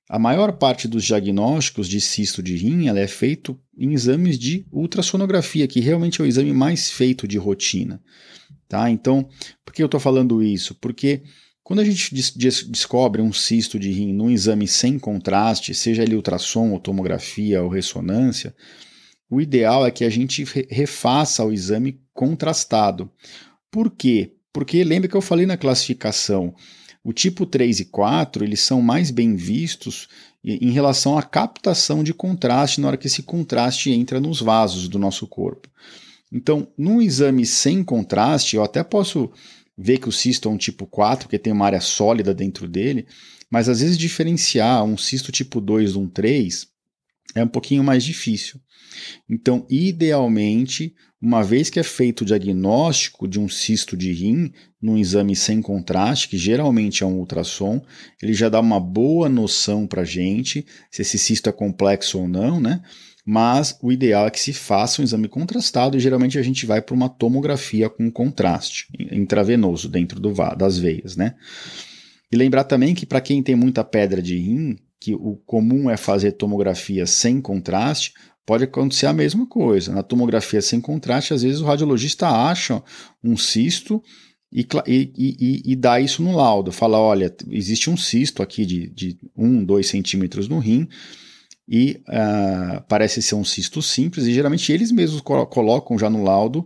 A 0.09 0.17
maior 0.17 0.53
parte 0.53 0.87
dos 0.87 1.03
diagnósticos 1.03 1.87
de 1.87 1.99
cisto 1.99 2.41
de 2.41 2.55
rim 2.55 2.87
é 2.87 3.07
feito 3.07 3.59
em 3.77 3.93
exames 3.93 4.39
de 4.39 4.65
ultrassonografia, 4.71 5.67
que 5.67 5.81
realmente 5.81 6.21
é 6.21 6.23
o 6.23 6.27
exame 6.27 6.53
mais 6.53 6.89
feito 6.89 7.27
de 7.27 7.37
rotina. 7.37 8.01
Tá? 8.69 8.89
Então, 8.89 9.27
por 9.65 9.73
que 9.73 9.81
eu 9.81 9.87
estou 9.87 9.99
falando 9.99 10.41
isso? 10.41 10.75
Porque 10.75 11.23
quando 11.61 11.81
a 11.81 11.83
gente 11.83 12.13
des 12.13 12.31
descobre 12.31 13.21
um 13.21 13.33
cisto 13.33 13.77
de 13.77 13.91
rim 13.91 14.13
num 14.13 14.29
exame 14.29 14.65
sem 14.65 14.97
contraste, 14.97 15.73
seja 15.73 16.03
ele 16.03 16.15
ultrassom, 16.15 16.71
ou 16.71 16.79
tomografia 16.79 17.61
ou 17.61 17.69
ressonância, 17.69 18.55
o 19.29 19.41
ideal 19.41 19.85
é 19.85 19.91
que 19.91 20.05
a 20.05 20.09
gente 20.09 20.45
refaça 20.69 21.43
o 21.43 21.51
exame 21.51 21.99
contrastado. 22.13 23.11
Por 23.69 23.91
quê? 23.91 24.35
Porque 24.53 24.81
lembra 24.85 25.09
que 25.09 25.17
eu 25.17 25.21
falei 25.21 25.45
na 25.45 25.57
classificação, 25.57 26.55
o 27.07 27.13
tipo 27.13 27.45
3 27.45 27.79
e 27.79 27.85
4, 27.85 28.43
eles 28.43 28.59
são 28.59 28.81
mais 28.81 29.11
bem 29.11 29.33
vistos 29.33 30.09
em 30.43 30.71
relação 30.71 31.17
à 31.17 31.23
captação 31.23 32.03
de 32.03 32.13
contraste 32.13 32.81
na 32.81 32.89
hora 32.89 32.97
que 32.97 33.07
esse 33.07 33.23
contraste 33.23 33.89
entra 33.91 34.19
nos 34.19 34.41
vasos 34.41 34.89
do 34.89 34.99
nosso 34.99 35.25
corpo. 35.25 35.69
Então, 36.29 36.67
num 36.77 37.01
exame 37.01 37.45
sem 37.45 37.81
contraste, 37.81 38.57
eu 38.57 38.63
até 38.63 38.83
posso 38.83 39.31
ver 39.77 39.99
que 39.99 40.09
o 40.09 40.11
cisto 40.11 40.49
é 40.49 40.51
um 40.51 40.57
tipo 40.57 40.85
4, 40.85 41.27
porque 41.27 41.39
tem 41.39 41.53
uma 41.53 41.65
área 41.65 41.79
sólida 41.79 42.33
dentro 42.33 42.67
dele, 42.67 43.07
mas 43.49 43.69
às 43.69 43.79
vezes 43.79 43.97
diferenciar 43.97 44.83
um 44.83 44.97
cisto 44.97 45.31
tipo 45.31 45.61
2 45.61 45.93
de 45.93 45.99
um 45.99 46.09
3 46.09 46.67
é 47.35 47.41
um 47.41 47.47
pouquinho 47.47 47.85
mais 47.85 48.03
difícil. 48.03 48.59
Então, 49.29 49.65
idealmente, 49.69 50.93
uma 51.21 51.43
vez 51.43 51.69
que 51.69 51.79
é 51.79 51.83
feito 51.83 52.21
o 52.21 52.25
diagnóstico 52.25 53.27
de 53.27 53.39
um 53.39 53.49
cisto 53.49 53.97
de 53.97 54.11
rim 54.11 54.51
num 54.81 54.97
exame 54.97 55.35
sem 55.35 55.61
contraste, 55.61 56.29
que 56.29 56.37
geralmente 56.37 57.03
é 57.03 57.05
um 57.05 57.17
ultrassom, 57.17 57.81
ele 58.21 58.33
já 58.33 58.49
dá 58.49 58.59
uma 58.59 58.79
boa 58.79 59.27
noção 59.27 59.87
para 59.87 60.03
a 60.03 60.05
gente 60.05 60.65
se 60.91 61.01
esse 61.01 61.17
cisto 61.17 61.49
é 61.49 61.51
complexo 61.51 62.19
ou 62.19 62.27
não, 62.27 62.59
né? 62.59 62.81
Mas 63.25 63.77
o 63.81 63.91
ideal 63.91 64.25
é 64.25 64.29
que 64.31 64.39
se 64.39 64.53
faça 64.53 65.01
um 65.01 65.03
exame 65.03 65.27
contrastado 65.27 65.97
e 65.97 65.99
geralmente 65.99 66.39
a 66.39 66.41
gente 66.41 66.65
vai 66.65 66.81
para 66.81 66.95
uma 66.95 67.09
tomografia 67.09 67.89
com 67.89 68.09
contraste 68.09 68.87
intravenoso 69.11 69.89
dentro 69.89 70.19
do, 70.19 70.31
das 70.55 70.77
veias, 70.77 71.17
né? 71.17 71.35
E 72.31 72.37
lembrar 72.37 72.63
também 72.63 72.93
que 72.93 73.05
para 73.05 73.19
quem 73.19 73.43
tem 73.43 73.55
muita 73.55 73.83
pedra 73.83 74.21
de 74.21 74.37
rim, 74.37 74.77
que 74.99 75.13
o 75.13 75.35
comum 75.45 75.89
é 75.89 75.97
fazer 75.97 76.33
tomografia 76.33 77.05
sem 77.05 77.41
contraste, 77.41 78.13
pode 78.47 78.63
acontecer 78.63 79.05
a 79.05 79.13
mesma 79.13 79.45
coisa. 79.45 79.91
Na 79.91 80.01
tomografia 80.01 80.61
sem 80.61 80.79
contraste, 80.79 81.33
às 81.33 81.43
vezes 81.43 81.59
o 81.59 81.65
radiologista 81.65 82.29
acha 82.29 82.81
um 83.21 83.35
cisto 83.35 84.01
e, 84.49 84.65
e, 84.87 85.11
e, 85.17 85.71
e 85.73 85.75
dá 85.75 85.99
isso 85.99 86.23
no 86.23 86.33
laudo. 86.33 86.71
Fala: 86.71 86.97
olha, 86.97 87.35
existe 87.51 87.89
um 87.89 87.97
cisto 87.97 88.41
aqui 88.41 88.65
de, 88.65 88.87
de 88.87 89.17
1, 89.35 89.65
2 89.65 89.85
centímetros 89.85 90.47
no 90.47 90.59
rim 90.59 90.87
e 91.67 92.01
uh, 92.07 92.81
parece 92.87 93.21
ser 93.21 93.35
um 93.35 93.43
cisto 93.43 93.81
simples, 93.81 94.25
e 94.25 94.33
geralmente 94.33 94.71
eles 94.71 94.89
mesmos 94.89 95.19
colocam 95.19 95.99
já 95.99 96.09
no 96.09 96.23
laudo, 96.23 96.65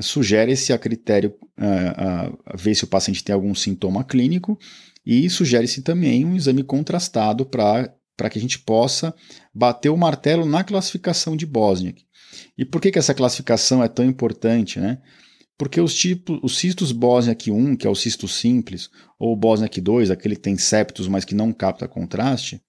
sugere-se 0.00 0.72
a 0.72 0.78
critério 0.78 1.34
uh, 1.58 2.32
uh, 2.32 2.56
ver 2.56 2.74
se 2.74 2.84
o 2.84 2.86
paciente 2.86 3.22
tem 3.22 3.34
algum 3.34 3.54
sintoma 3.54 4.02
clínico 4.02 4.58
e 5.04 5.28
sugere-se 5.28 5.82
também 5.82 6.24
um 6.24 6.34
exame 6.34 6.62
contrastado 6.62 7.44
para 7.44 7.92
que 8.28 8.38
a 8.38 8.40
gente 8.40 8.58
possa 8.58 9.14
bater 9.54 9.90
o 9.90 9.96
martelo 9.96 10.46
na 10.46 10.64
classificação 10.64 11.36
de 11.36 11.44
Bosniak. 11.46 12.04
E 12.56 12.64
por 12.64 12.80
que, 12.80 12.90
que 12.90 12.98
essa 12.98 13.14
classificação 13.14 13.84
é 13.84 13.88
tão 13.88 14.04
importante? 14.04 14.80
Né? 14.80 14.98
Porque 15.58 15.80
os 15.80 15.94
tipos, 15.94 16.38
os 16.42 16.56
cistos 16.56 16.90
Bosniak 16.90 17.50
1, 17.50 17.76
que 17.76 17.86
é 17.86 17.90
o 17.90 17.94
cisto 17.94 18.26
simples, 18.26 18.88
ou 19.18 19.36
Bosniak 19.36 19.80
2, 19.80 20.10
aquele 20.10 20.36
que 20.36 20.42
tem 20.42 20.56
septos, 20.56 21.06
mas 21.06 21.24
que 21.24 21.34
não 21.34 21.52
capta 21.52 21.86
contraste, 21.86 22.60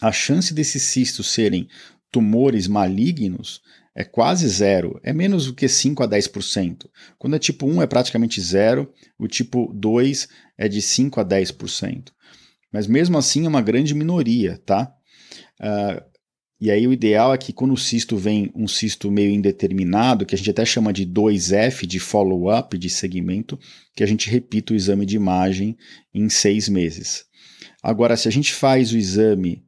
a 0.00 0.12
chance 0.12 0.54
desses 0.54 0.82
cistos 0.84 1.28
serem 1.28 1.68
tumores 2.10 2.68
malignos 2.68 3.60
é 3.94 4.04
quase 4.04 4.46
zero, 4.46 5.00
é 5.02 5.12
menos 5.12 5.46
do 5.46 5.54
que 5.54 5.66
5 5.66 6.04
a 6.04 6.08
10%. 6.08 6.88
Quando 7.18 7.34
é 7.34 7.38
tipo 7.38 7.66
1 7.66 7.82
é 7.82 7.86
praticamente 7.86 8.40
zero, 8.40 8.92
o 9.18 9.26
tipo 9.26 9.72
2 9.74 10.28
é 10.56 10.68
de 10.68 10.80
5 10.80 11.20
a 11.20 11.24
10%. 11.24 12.12
Mas 12.72 12.86
mesmo 12.86 13.16
assim 13.16 13.46
é 13.46 13.48
uma 13.48 13.62
grande 13.62 13.94
minoria, 13.94 14.60
tá? 14.64 14.92
Uh, 15.60 16.02
e 16.60 16.70
aí 16.70 16.86
o 16.88 16.92
ideal 16.92 17.32
é 17.32 17.38
que 17.38 17.52
quando 17.52 17.72
o 17.72 17.78
cisto 17.78 18.16
vem 18.16 18.50
um 18.54 18.66
cisto 18.66 19.10
meio 19.10 19.30
indeterminado, 19.30 20.26
que 20.26 20.34
a 20.34 20.38
gente 20.38 20.50
até 20.50 20.64
chama 20.64 20.92
de 20.92 21.06
2F, 21.06 21.86
de 21.86 22.00
follow-up, 22.00 22.76
de 22.76 22.90
segmento, 22.90 23.58
que 23.94 24.02
a 24.02 24.06
gente 24.06 24.28
repita 24.28 24.72
o 24.72 24.76
exame 24.76 25.06
de 25.06 25.14
imagem 25.14 25.76
em 26.12 26.28
seis 26.28 26.68
meses. 26.68 27.24
Agora, 27.80 28.16
se 28.16 28.26
a 28.26 28.30
gente 28.30 28.52
faz 28.52 28.92
o 28.92 28.98
exame 28.98 29.64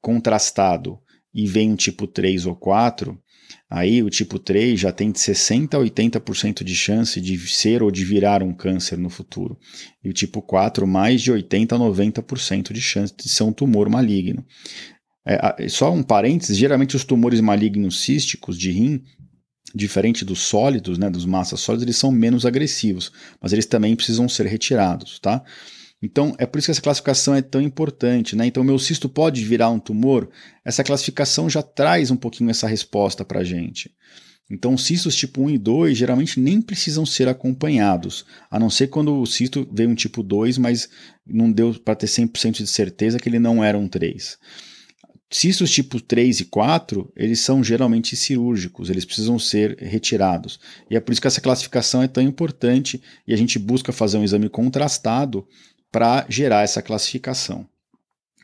contrastado 0.00 1.00
e 1.32 1.46
vem 1.46 1.72
um 1.72 1.76
tipo 1.76 2.06
3 2.06 2.46
ou 2.46 2.54
4, 2.54 3.20
Aí 3.70 4.02
o 4.02 4.10
tipo 4.10 4.38
3 4.38 4.78
já 4.78 4.92
tem 4.92 5.10
de 5.10 5.18
60% 5.18 5.74
a 5.74 5.78
80% 5.78 6.62
de 6.62 6.74
chance 6.74 7.20
de 7.20 7.38
ser 7.48 7.82
ou 7.82 7.90
de 7.90 8.04
virar 8.04 8.42
um 8.42 8.54
câncer 8.54 8.96
no 8.96 9.10
futuro. 9.10 9.58
E 10.02 10.08
o 10.08 10.12
tipo 10.12 10.40
4, 10.40 10.86
mais 10.86 11.22
de 11.22 11.32
80% 11.32 11.72
a 11.72 11.78
90% 11.78 12.72
de 12.72 12.80
chance 12.80 13.12
de 13.16 13.28
ser 13.28 13.42
um 13.42 13.52
tumor 13.52 13.88
maligno. 13.88 14.44
É, 15.26 15.68
só 15.68 15.92
um 15.92 16.02
parênteses: 16.02 16.56
geralmente 16.56 16.94
os 16.94 17.04
tumores 17.04 17.40
malignos 17.40 18.02
císticos 18.02 18.58
de 18.58 18.70
rim, 18.70 19.02
diferente 19.74 20.24
dos 20.24 20.40
sólidos, 20.40 20.98
né, 20.98 21.10
dos 21.10 21.24
massas 21.24 21.60
sólidas, 21.60 21.84
eles 21.84 21.96
são 21.96 22.12
menos 22.12 22.46
agressivos, 22.46 23.10
mas 23.40 23.52
eles 23.52 23.66
também 23.66 23.96
precisam 23.96 24.28
ser 24.28 24.46
retirados, 24.46 25.18
tá? 25.18 25.42
Então, 26.04 26.34
é 26.36 26.44
por 26.44 26.58
isso 26.58 26.66
que 26.66 26.70
essa 26.72 26.82
classificação 26.82 27.34
é 27.34 27.40
tão 27.40 27.62
importante. 27.62 28.36
Né? 28.36 28.44
Então, 28.44 28.62
meu 28.62 28.78
cisto 28.78 29.08
pode 29.08 29.42
virar 29.42 29.70
um 29.70 29.78
tumor? 29.78 30.28
Essa 30.62 30.84
classificação 30.84 31.48
já 31.48 31.62
traz 31.62 32.10
um 32.10 32.16
pouquinho 32.16 32.50
essa 32.50 32.68
resposta 32.68 33.24
para 33.24 33.40
a 33.40 33.44
gente. 33.44 33.90
Então, 34.50 34.76
cistos 34.76 35.16
tipo 35.16 35.40
1 35.40 35.50
e 35.50 35.58
2 35.58 35.96
geralmente 35.96 36.38
nem 36.38 36.60
precisam 36.60 37.06
ser 37.06 37.26
acompanhados, 37.26 38.26
a 38.50 38.60
não 38.60 38.68
ser 38.68 38.88
quando 38.88 39.18
o 39.18 39.24
cisto 39.24 39.66
veio 39.72 39.88
um 39.88 39.94
tipo 39.94 40.22
2, 40.22 40.58
mas 40.58 40.90
não 41.26 41.50
deu 41.50 41.72
para 41.82 41.94
ter 41.94 42.06
100% 42.06 42.58
de 42.58 42.66
certeza 42.66 43.18
que 43.18 43.26
ele 43.26 43.38
não 43.38 43.64
era 43.64 43.78
um 43.78 43.88
3. 43.88 44.36
Cistos 45.30 45.70
tipo 45.70 45.98
3 46.02 46.40
e 46.40 46.44
4, 46.44 47.10
eles 47.16 47.40
são 47.40 47.64
geralmente 47.64 48.14
cirúrgicos, 48.14 48.90
eles 48.90 49.06
precisam 49.06 49.38
ser 49.38 49.78
retirados. 49.78 50.60
E 50.90 50.96
é 50.96 51.00
por 51.00 51.12
isso 51.12 51.20
que 51.22 51.26
essa 51.26 51.40
classificação 51.40 52.02
é 52.02 52.08
tão 52.08 52.22
importante 52.22 53.02
e 53.26 53.32
a 53.32 53.36
gente 53.36 53.58
busca 53.58 53.90
fazer 53.90 54.18
um 54.18 54.22
exame 54.22 54.50
contrastado 54.50 55.48
para 55.94 56.26
gerar 56.28 56.64
essa 56.64 56.82
classificação. 56.82 57.64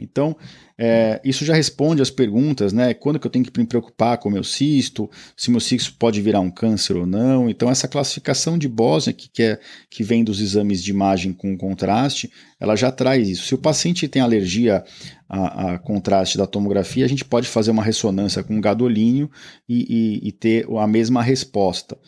Então, 0.00 0.36
é, 0.78 1.20
isso 1.24 1.44
já 1.44 1.52
responde 1.52 2.00
às 2.00 2.08
perguntas, 2.08 2.72
né? 2.72 2.94
Quando 2.94 3.18
que 3.18 3.26
eu 3.26 3.30
tenho 3.30 3.44
que 3.44 3.60
me 3.60 3.66
preocupar 3.66 4.18
com 4.18 4.28
o 4.28 4.32
meu 4.32 4.44
cisto, 4.44 5.10
se 5.36 5.50
meu 5.50 5.58
cisto 5.58 5.94
pode 5.98 6.22
virar 6.22 6.38
um 6.38 6.50
câncer 6.50 6.96
ou 6.96 7.04
não. 7.04 7.50
Então, 7.50 7.68
essa 7.68 7.88
classificação 7.88 8.56
de 8.56 8.68
Bosniak, 8.68 9.28
que, 9.30 9.42
é, 9.42 9.60
que 9.90 10.04
vem 10.04 10.22
dos 10.22 10.40
exames 10.40 10.80
de 10.80 10.92
imagem 10.92 11.32
com 11.32 11.58
contraste, 11.58 12.30
ela 12.60 12.76
já 12.76 12.92
traz 12.92 13.28
isso. 13.28 13.48
Se 13.48 13.54
o 13.56 13.58
paciente 13.58 14.06
tem 14.06 14.22
alergia 14.22 14.84
a, 15.28 15.72
a 15.72 15.78
contraste 15.80 16.38
da 16.38 16.46
tomografia, 16.46 17.04
a 17.04 17.08
gente 17.08 17.24
pode 17.24 17.48
fazer 17.48 17.72
uma 17.72 17.82
ressonância 17.82 18.44
com 18.44 18.60
gadolinho 18.60 19.28
e, 19.68 20.20
e, 20.22 20.28
e 20.28 20.32
ter 20.32 20.66
a 20.78 20.86
mesma 20.86 21.20
resposta. 21.20 21.98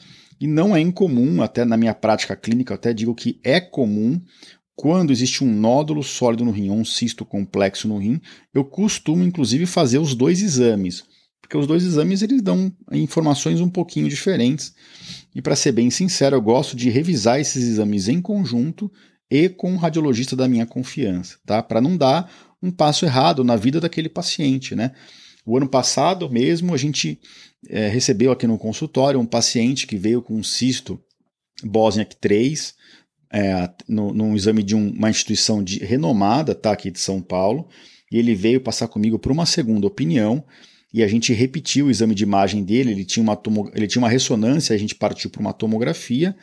E 0.40 0.46
não 0.46 0.74
é 0.74 0.80
incomum, 0.80 1.42
até 1.42 1.64
na 1.64 1.76
minha 1.76 1.94
prática 1.94 2.34
clínica, 2.34 2.72
eu 2.72 2.76
até 2.76 2.94
digo 2.94 3.12
que 3.12 3.38
é 3.44 3.60
comum 3.60 4.20
quando 4.82 5.12
existe 5.12 5.44
um 5.44 5.54
nódulo 5.54 6.02
sólido 6.02 6.44
no 6.44 6.50
rim 6.50 6.68
ou 6.70 6.76
um 6.76 6.84
cisto 6.84 7.24
complexo 7.24 7.86
no 7.86 7.98
rim, 7.98 8.20
eu 8.52 8.64
costumo 8.64 9.22
inclusive 9.22 9.64
fazer 9.64 9.98
os 9.98 10.12
dois 10.12 10.42
exames, 10.42 11.04
porque 11.40 11.56
os 11.56 11.68
dois 11.68 11.84
exames 11.84 12.20
eles 12.20 12.42
dão 12.42 12.72
informações 12.90 13.60
um 13.60 13.70
pouquinho 13.70 14.08
diferentes. 14.08 14.74
E 15.32 15.40
para 15.40 15.54
ser 15.54 15.70
bem 15.70 15.88
sincero, 15.88 16.34
eu 16.34 16.42
gosto 16.42 16.74
de 16.74 16.90
revisar 16.90 17.38
esses 17.38 17.62
exames 17.62 18.08
em 18.08 18.20
conjunto 18.20 18.90
e 19.30 19.48
com 19.48 19.72
um 19.72 19.76
radiologista 19.76 20.34
da 20.34 20.48
minha 20.48 20.66
confiança, 20.66 21.38
tá? 21.46 21.62
Para 21.62 21.80
não 21.80 21.96
dar 21.96 22.28
um 22.60 22.72
passo 22.72 23.04
errado 23.04 23.44
na 23.44 23.54
vida 23.54 23.80
daquele 23.80 24.08
paciente, 24.08 24.74
né? 24.74 24.90
O 25.46 25.56
ano 25.56 25.68
passado 25.68 26.28
mesmo 26.28 26.74
a 26.74 26.76
gente 26.76 27.20
é, 27.68 27.86
recebeu 27.86 28.32
aqui 28.32 28.48
no 28.48 28.58
consultório 28.58 29.20
um 29.20 29.26
paciente 29.26 29.86
que 29.86 29.96
veio 29.96 30.20
com 30.20 30.34
um 30.34 30.42
cisto 30.42 31.00
Bosniak 31.62 32.16
3, 32.16 32.74
é, 33.32 33.70
no, 33.88 34.12
num 34.12 34.36
exame 34.36 34.62
de 34.62 34.76
um, 34.76 34.90
uma 34.90 35.08
instituição 35.08 35.64
de, 35.64 35.78
renomada, 35.78 36.54
tá, 36.54 36.72
aqui 36.72 36.90
de 36.90 37.00
São 37.00 37.20
Paulo, 37.20 37.66
e 38.10 38.18
ele 38.18 38.34
veio 38.34 38.60
passar 38.60 38.88
comigo 38.88 39.18
por 39.18 39.32
uma 39.32 39.46
segunda 39.46 39.86
opinião, 39.86 40.44
e 40.92 41.02
a 41.02 41.08
gente 41.08 41.32
repetiu 41.32 41.86
o 41.86 41.90
exame 41.90 42.14
de 42.14 42.22
imagem 42.22 42.62
dele, 42.62 42.90
ele 42.90 43.04
tinha 43.04 43.22
uma, 43.22 43.34
tomo, 43.34 43.70
ele 43.74 43.86
tinha 43.86 44.02
uma 44.02 44.10
ressonância, 44.10 44.76
a 44.76 44.78
gente 44.78 44.94
partiu 44.94 45.30
para 45.30 45.40
uma 45.40 45.52
tomografia, 45.54 46.36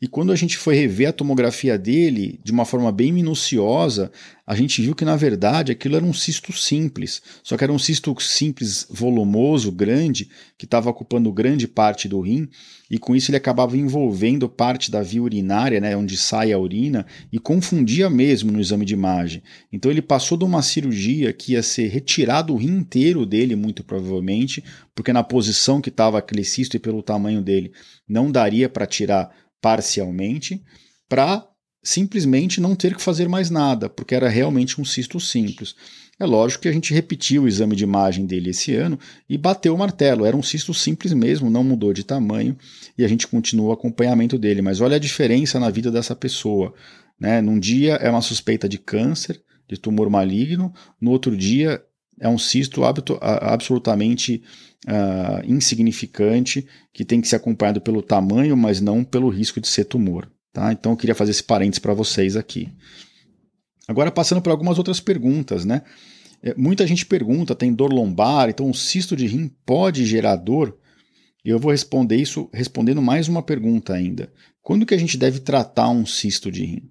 e 0.00 0.06
quando 0.06 0.30
a 0.30 0.36
gente 0.36 0.56
foi 0.56 0.76
rever 0.76 1.08
a 1.08 1.12
tomografia 1.12 1.76
dele 1.76 2.38
de 2.44 2.52
uma 2.52 2.64
forma 2.64 2.92
bem 2.92 3.10
minuciosa, 3.10 4.12
a 4.46 4.54
gente 4.54 4.80
viu 4.80 4.94
que 4.94 5.04
na 5.04 5.16
verdade 5.16 5.72
aquilo 5.72 5.96
era 5.96 6.04
um 6.04 6.12
cisto 6.12 6.52
simples, 6.52 7.20
só 7.42 7.56
que 7.56 7.64
era 7.64 7.72
um 7.72 7.78
cisto 7.78 8.14
simples 8.20 8.86
volumoso, 8.88 9.72
grande, 9.72 10.30
que 10.56 10.66
estava 10.66 10.88
ocupando 10.88 11.32
grande 11.32 11.66
parte 11.66 12.08
do 12.08 12.20
rim, 12.20 12.48
e 12.88 12.96
com 12.96 13.14
isso 13.16 13.30
ele 13.30 13.36
acabava 13.36 13.76
envolvendo 13.76 14.48
parte 14.48 14.88
da 14.88 15.02
via 15.02 15.22
urinária, 15.22 15.80
né, 15.80 15.96
onde 15.96 16.16
sai 16.16 16.52
a 16.52 16.58
urina, 16.58 17.04
e 17.32 17.38
confundia 17.40 18.08
mesmo 18.08 18.52
no 18.52 18.60
exame 18.60 18.84
de 18.84 18.94
imagem. 18.94 19.42
Então 19.72 19.90
ele 19.90 20.00
passou 20.00 20.38
de 20.38 20.44
uma 20.44 20.62
cirurgia 20.62 21.32
que 21.32 21.52
ia 21.52 21.62
ser 21.62 21.88
retirado 21.88 22.54
o 22.54 22.56
rim 22.56 22.78
inteiro 22.78 23.26
dele, 23.26 23.56
muito 23.56 23.82
provavelmente, 23.82 24.62
porque 24.94 25.12
na 25.12 25.24
posição 25.24 25.80
que 25.80 25.90
estava 25.90 26.18
aquele 26.18 26.44
cisto 26.44 26.76
e 26.76 26.80
pelo 26.80 27.02
tamanho 27.02 27.42
dele, 27.42 27.72
não 28.08 28.30
daria 28.30 28.68
para 28.68 28.86
tirar 28.86 29.30
parcialmente 29.60 30.62
para 31.08 31.46
simplesmente 31.82 32.60
não 32.60 32.74
ter 32.74 32.94
que 32.94 33.02
fazer 33.02 33.28
mais 33.28 33.50
nada, 33.50 33.88
porque 33.88 34.14
era 34.14 34.28
realmente 34.28 34.80
um 34.80 34.84
cisto 34.84 35.18
simples. 35.18 35.74
É 36.20 36.26
lógico 36.26 36.62
que 36.62 36.68
a 36.68 36.72
gente 36.72 36.92
repetiu 36.92 37.44
o 37.44 37.48
exame 37.48 37.76
de 37.76 37.84
imagem 37.84 38.26
dele 38.26 38.50
esse 38.50 38.74
ano 38.74 38.98
e 39.28 39.38
bateu 39.38 39.72
o 39.72 39.78
martelo. 39.78 40.24
Era 40.24 40.36
um 40.36 40.42
cisto 40.42 40.74
simples 40.74 41.12
mesmo, 41.12 41.48
não 41.48 41.62
mudou 41.62 41.92
de 41.92 42.02
tamanho 42.02 42.56
e 42.96 43.04
a 43.04 43.08
gente 43.08 43.28
continua 43.28 43.68
o 43.68 43.72
acompanhamento 43.72 44.36
dele. 44.36 44.60
Mas 44.60 44.80
olha 44.80 44.96
a 44.96 45.00
diferença 45.00 45.60
na 45.60 45.70
vida 45.70 45.92
dessa 45.92 46.16
pessoa. 46.16 46.74
Né? 47.20 47.40
Num 47.40 47.58
dia 47.58 47.94
é 47.94 48.10
uma 48.10 48.20
suspeita 48.20 48.68
de 48.68 48.78
câncer, 48.78 49.40
de 49.68 49.78
tumor 49.78 50.10
maligno, 50.10 50.74
no 51.00 51.12
outro 51.12 51.36
dia 51.36 51.80
é 52.20 52.28
um 52.28 52.38
cisto 52.38 52.82
absolutamente 52.84 54.42
uh, 54.86 55.44
insignificante 55.44 56.66
que 56.92 57.04
tem 57.04 57.20
que 57.20 57.28
ser 57.28 57.36
acompanhado 57.36 57.80
pelo 57.80 58.02
tamanho, 58.02 58.56
mas 58.56 58.80
não 58.80 59.04
pelo 59.04 59.28
risco 59.28 59.60
de 59.60 59.68
ser 59.68 59.84
tumor. 59.84 60.30
Tá? 60.52 60.72
Então 60.72 60.92
eu 60.92 60.96
queria 60.96 61.14
fazer 61.14 61.30
esse 61.30 61.42
parênteses 61.42 61.78
para 61.78 61.94
vocês 61.94 62.36
aqui. 62.36 62.68
Agora 63.86 64.10
passando 64.10 64.42
por 64.42 64.50
algumas 64.50 64.78
outras 64.78 65.00
perguntas, 65.00 65.64
né? 65.64 65.82
É, 66.42 66.54
muita 66.56 66.86
gente 66.86 67.06
pergunta, 67.06 67.54
tem 67.54 67.72
dor 67.72 67.92
lombar, 67.92 68.48
então 68.48 68.68
um 68.68 68.74
cisto 68.74 69.16
de 69.16 69.26
rim 69.26 69.50
pode 69.66 70.04
gerar 70.04 70.36
dor? 70.36 70.76
Eu 71.44 71.58
vou 71.58 71.72
responder 71.72 72.16
isso 72.16 72.48
respondendo 72.52 73.00
mais 73.00 73.28
uma 73.28 73.42
pergunta 73.42 73.94
ainda. 73.94 74.30
Quando 74.62 74.84
que 74.84 74.94
a 74.94 74.98
gente 74.98 75.16
deve 75.16 75.40
tratar 75.40 75.88
um 75.88 76.04
cisto 76.04 76.52
de 76.52 76.64
rim? 76.64 76.90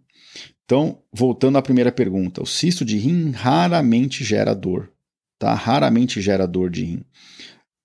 Então, 0.66 1.00
voltando 1.14 1.58
à 1.58 1.62
primeira 1.62 1.92
pergunta, 1.92 2.42
o 2.42 2.46
cisto 2.46 2.84
de 2.84 2.98
rim 2.98 3.32
raramente 3.32 4.24
gera 4.24 4.54
dor, 4.54 4.92
tá? 5.38 5.54
Raramente 5.54 6.22
gera 6.22 6.48
dor 6.48 6.70
de 6.70 6.84
rim. 6.84 7.04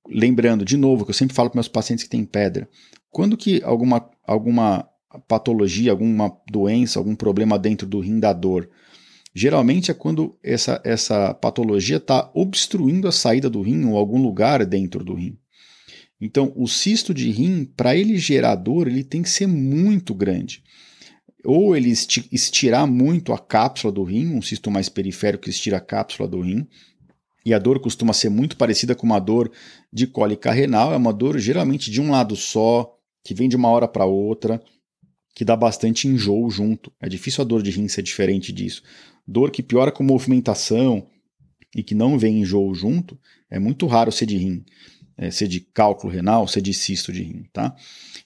Lembrando, 0.09 0.65
de 0.65 0.77
novo, 0.77 1.05
que 1.05 1.11
eu 1.11 1.15
sempre 1.15 1.35
falo 1.35 1.51
para 1.51 1.59
meus 1.59 1.69
pacientes 1.69 2.05
que 2.05 2.11
têm 2.11 2.25
pedra, 2.25 2.69
quando 3.11 3.37
que 3.37 3.63
alguma, 3.63 4.09
alguma 4.27 4.89
patologia, 5.29 5.93
alguma 5.93 6.37
doença, 6.51 6.99
algum 6.99 7.15
problema 7.15 7.59
dentro 7.59 7.87
do 7.87 8.01
rim 8.01 8.19
dá 8.19 8.33
dor? 8.33 8.69
Geralmente 9.35 9.91
é 9.91 9.95
quando 9.95 10.39
essa, 10.43 10.81
essa 10.85 11.33
patologia 11.35 11.97
está 11.97 12.31
obstruindo 12.35 13.09
a 13.09 13.13
saída 13.13 13.49
do 13.49 13.63
rim 13.63 13.85
ou 13.85 13.97
algum 13.97 14.21
lugar 14.21 14.65
dentro 14.67 15.03
do 15.05 15.15
rim. 15.15 15.39
Então, 16.21 16.53
o 16.55 16.69
cisto 16.69 17.13
de 17.13 17.31
rim, 17.31 17.65
para 17.65 17.97
ele 17.97 18.17
gerar 18.17 18.55
dor, 18.55 18.87
ele 18.87 19.03
tem 19.03 19.23
que 19.23 19.31
ser 19.31 19.47
muito 19.47 20.15
grande. 20.15 20.63
Ou 21.45 21.77
ele 21.77 21.91
estirar 21.91 22.87
muito 22.87 23.33
a 23.33 23.39
cápsula 23.39 23.93
do 23.93 24.05
rim, 24.05 24.29
um 24.29 24.41
cisto 24.41 24.71
mais 24.71 24.89
periférico 24.89 25.45
que 25.45 25.51
estira 25.51 25.79
a 25.79 25.81
cápsula 25.81 26.29
do 26.29 26.41
rim, 26.41 26.69
e 27.45 27.53
a 27.53 27.59
dor 27.59 27.81
costuma 27.81 28.13
ser 28.13 28.29
muito 28.29 28.57
parecida 28.57 28.95
com 28.95 29.07
uma 29.07 29.19
dor 29.19 29.51
de 29.93 30.07
cólica 30.07 30.53
renal, 30.53 30.93
é 30.93 30.97
uma 30.97 31.13
dor 31.13 31.39
geralmente 31.39 31.91
de 31.91 32.01
um 32.01 32.11
lado 32.11 32.37
só, 32.37 32.97
que 33.25 33.35
vem 33.35 33.49
de 33.49 33.57
uma 33.57 33.69
hora 33.69 33.89
para 33.89 34.05
outra, 34.05 34.63
que 35.35 35.45
dá 35.45 35.57
bastante 35.57 36.07
enjoo 36.09 36.51
junto. 36.51 36.93
É 37.01 37.09
difícil 37.09 37.43
a 37.43 37.45
dor 37.47 37.63
de 37.63 37.71
rim 37.71 37.89
ser 37.89 38.03
diferente 38.03 38.53
disso. 38.53 38.83
Dor 39.27 39.51
que 39.51 39.63
piora 39.63 39.93
com 39.93 40.03
movimentação 40.03 41.07
e 41.75 41.83
que 41.83 41.95
não 41.95 42.19
vem 42.19 42.41
enjoo 42.41 42.75
junto, 42.75 43.19
é 43.51 43.59
muito 43.59 43.87
raro 43.87 44.13
ser 44.13 44.27
de 44.27 44.37
rim. 44.37 44.65
É, 45.15 45.31
ser 45.31 45.47
de 45.47 45.61
cálculo 45.61 46.11
renal, 46.11 46.49
ser 46.49 46.63
de 46.63 46.73
cisto 46.73 47.13
de 47.13 47.23
rim, 47.23 47.45
tá? 47.53 47.77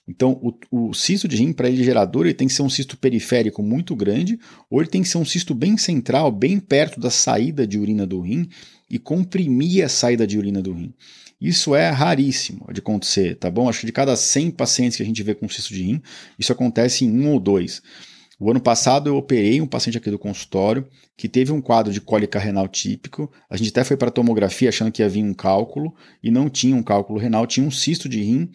Então, 0.07 0.39
o, 0.41 0.87
o 0.89 0.93
cisto 0.93 1.27
de 1.27 1.35
rim, 1.35 1.51
para 1.51 1.67
ele 1.67 1.83
gerar 1.83 2.05
dor, 2.05 2.25
ele 2.25 2.33
tem 2.33 2.47
que 2.47 2.53
ser 2.53 2.61
um 2.61 2.69
cisto 2.69 2.95
periférico 2.97 3.61
muito 3.61 3.93
grande, 3.93 4.39
ou 4.69 4.79
ele 4.79 4.89
tem 4.89 5.01
que 5.01 5.09
ser 5.09 5.17
um 5.17 5.25
cisto 5.25 5.53
bem 5.53 5.77
central, 5.77 6.31
bem 6.31 6.59
perto 6.59 6.97
da 6.97 7.09
saída 7.09 7.67
de 7.67 7.77
urina 7.77 8.07
do 8.07 8.21
rim, 8.21 8.47
e 8.89 8.97
comprimir 8.97 9.83
a 9.83 9.89
saída 9.89 10.25
de 10.25 10.37
urina 10.37 10.61
do 10.61 10.73
rim. 10.73 10.93
Isso 11.39 11.75
é 11.75 11.89
raríssimo 11.89 12.67
de 12.73 12.79
acontecer, 12.79 13.35
tá 13.35 13.49
bom? 13.51 13.69
Acho 13.69 13.81
que 13.81 13.85
de 13.85 13.91
cada 13.91 14.15
100 14.15 14.51
pacientes 14.51 14.97
que 14.97 15.03
a 15.03 15.05
gente 15.05 15.21
vê 15.21 15.35
com 15.35 15.47
cisto 15.47 15.73
de 15.73 15.83
rim, 15.83 16.01
isso 16.37 16.51
acontece 16.51 17.05
em 17.05 17.11
um 17.11 17.31
ou 17.31 17.39
dois. 17.39 17.81
O 18.39 18.51
ano 18.51 18.59
passado 18.59 19.09
eu 19.09 19.17
operei 19.17 19.59
um 19.61 19.67
paciente 19.67 19.97
aqui 19.97 20.11
do 20.11 20.19
consultório 20.19 20.87
que 21.15 21.27
teve 21.27 21.51
um 21.51 21.61
quadro 21.61 21.91
de 21.91 21.99
cólica 21.99 22.37
renal 22.37 22.67
típico. 22.67 23.31
A 23.49 23.57
gente 23.57 23.69
até 23.69 23.83
foi 23.83 23.97
para 23.97 24.11
tomografia 24.11 24.69
achando 24.69 24.91
que 24.91 25.01
ia 25.01 25.09
vir 25.09 25.23
um 25.23 25.33
cálculo 25.33 25.93
e 26.21 26.29
não 26.29 26.49
tinha 26.49 26.75
um 26.75 26.83
cálculo 26.83 27.19
renal, 27.19 27.47
tinha 27.47 27.65
um 27.65 27.71
cisto 27.71 28.07
de 28.07 28.21
rim 28.21 28.49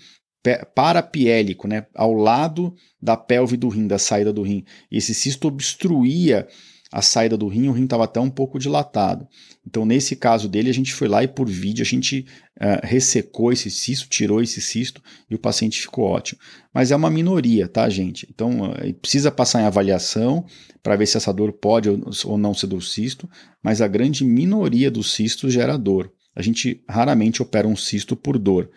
parapiélico, 0.74 1.68
né, 1.68 1.86
ao 1.94 2.12
lado 2.12 2.74
da 3.00 3.16
pelve 3.16 3.56
do 3.56 3.68
rim, 3.68 3.86
da 3.86 3.98
saída 3.98 4.32
do 4.32 4.42
rim. 4.42 4.64
Esse 4.90 5.14
cisto 5.14 5.46
obstruía 5.46 6.48
a 6.92 7.00
saída 7.00 7.38
do 7.38 7.48
rim, 7.48 7.68
o 7.68 7.72
rim 7.72 7.84
estava 7.84 8.04
até 8.04 8.20
um 8.20 8.28
pouco 8.28 8.58
dilatado. 8.58 9.26
Então, 9.66 9.86
nesse 9.86 10.14
caso 10.14 10.46
dele, 10.46 10.68
a 10.68 10.74
gente 10.74 10.92
foi 10.92 11.08
lá 11.08 11.24
e 11.24 11.28
por 11.28 11.48
vídeo 11.48 11.82
a 11.82 11.86
gente 11.86 12.26
uh, 12.60 12.84
ressecou 12.86 13.50
esse 13.50 13.70
cisto, 13.70 14.08
tirou 14.10 14.42
esse 14.42 14.60
cisto 14.60 15.02
e 15.30 15.34
o 15.34 15.38
paciente 15.38 15.80
ficou 15.80 16.04
ótimo. 16.04 16.38
Mas 16.72 16.90
é 16.90 16.96
uma 16.96 17.08
minoria, 17.08 17.66
tá, 17.66 17.88
gente? 17.88 18.28
Então, 18.30 18.70
uh, 18.70 18.94
precisa 19.00 19.30
passar 19.30 19.62
em 19.62 19.64
avaliação 19.64 20.44
para 20.82 20.94
ver 20.94 21.06
se 21.06 21.16
essa 21.16 21.32
dor 21.32 21.52
pode 21.52 21.88
ou 21.88 22.36
não 22.36 22.52
ser 22.52 22.66
do 22.66 22.80
cisto, 22.80 23.28
mas 23.62 23.80
a 23.80 23.88
grande 23.88 24.22
minoria 24.22 24.90
dos 24.90 25.14
cistos 25.14 25.52
gera 25.52 25.78
dor. 25.78 26.12
A 26.36 26.42
gente 26.42 26.82
raramente 26.86 27.40
opera 27.40 27.66
um 27.66 27.76
cisto 27.76 28.14
por 28.14 28.38
dor. 28.38 28.70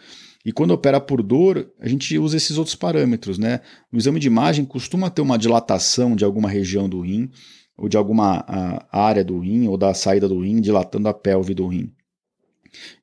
E 0.45 0.51
quando 0.51 0.71
opera 0.71 1.01
por 1.01 1.23
dor, 1.23 1.69
a 1.81 1.87
gente 1.89 2.17
usa 2.19 2.37
esses 2.37 2.57
outros 2.57 2.75
parâmetros, 2.75 3.39
né? 3.39 3.61
No 3.91 3.97
exame 3.97 4.19
de 4.19 4.27
imagem 4.27 4.63
costuma 4.63 5.09
ter 5.09 5.21
uma 5.21 5.39
dilatação 5.39 6.15
de 6.15 6.23
alguma 6.23 6.47
região 6.47 6.87
do 6.87 7.01
rim, 7.01 7.31
ou 7.77 7.89
de 7.89 7.97
alguma 7.97 8.45
área 8.91 9.23
do 9.23 9.39
rim 9.39 9.67
ou 9.67 9.77
da 9.77 9.93
saída 9.93 10.27
do 10.27 10.39
rim, 10.39 10.61
dilatando 10.61 11.07
a 11.07 11.13
pelve 11.13 11.53
do 11.53 11.67
rim. 11.67 11.91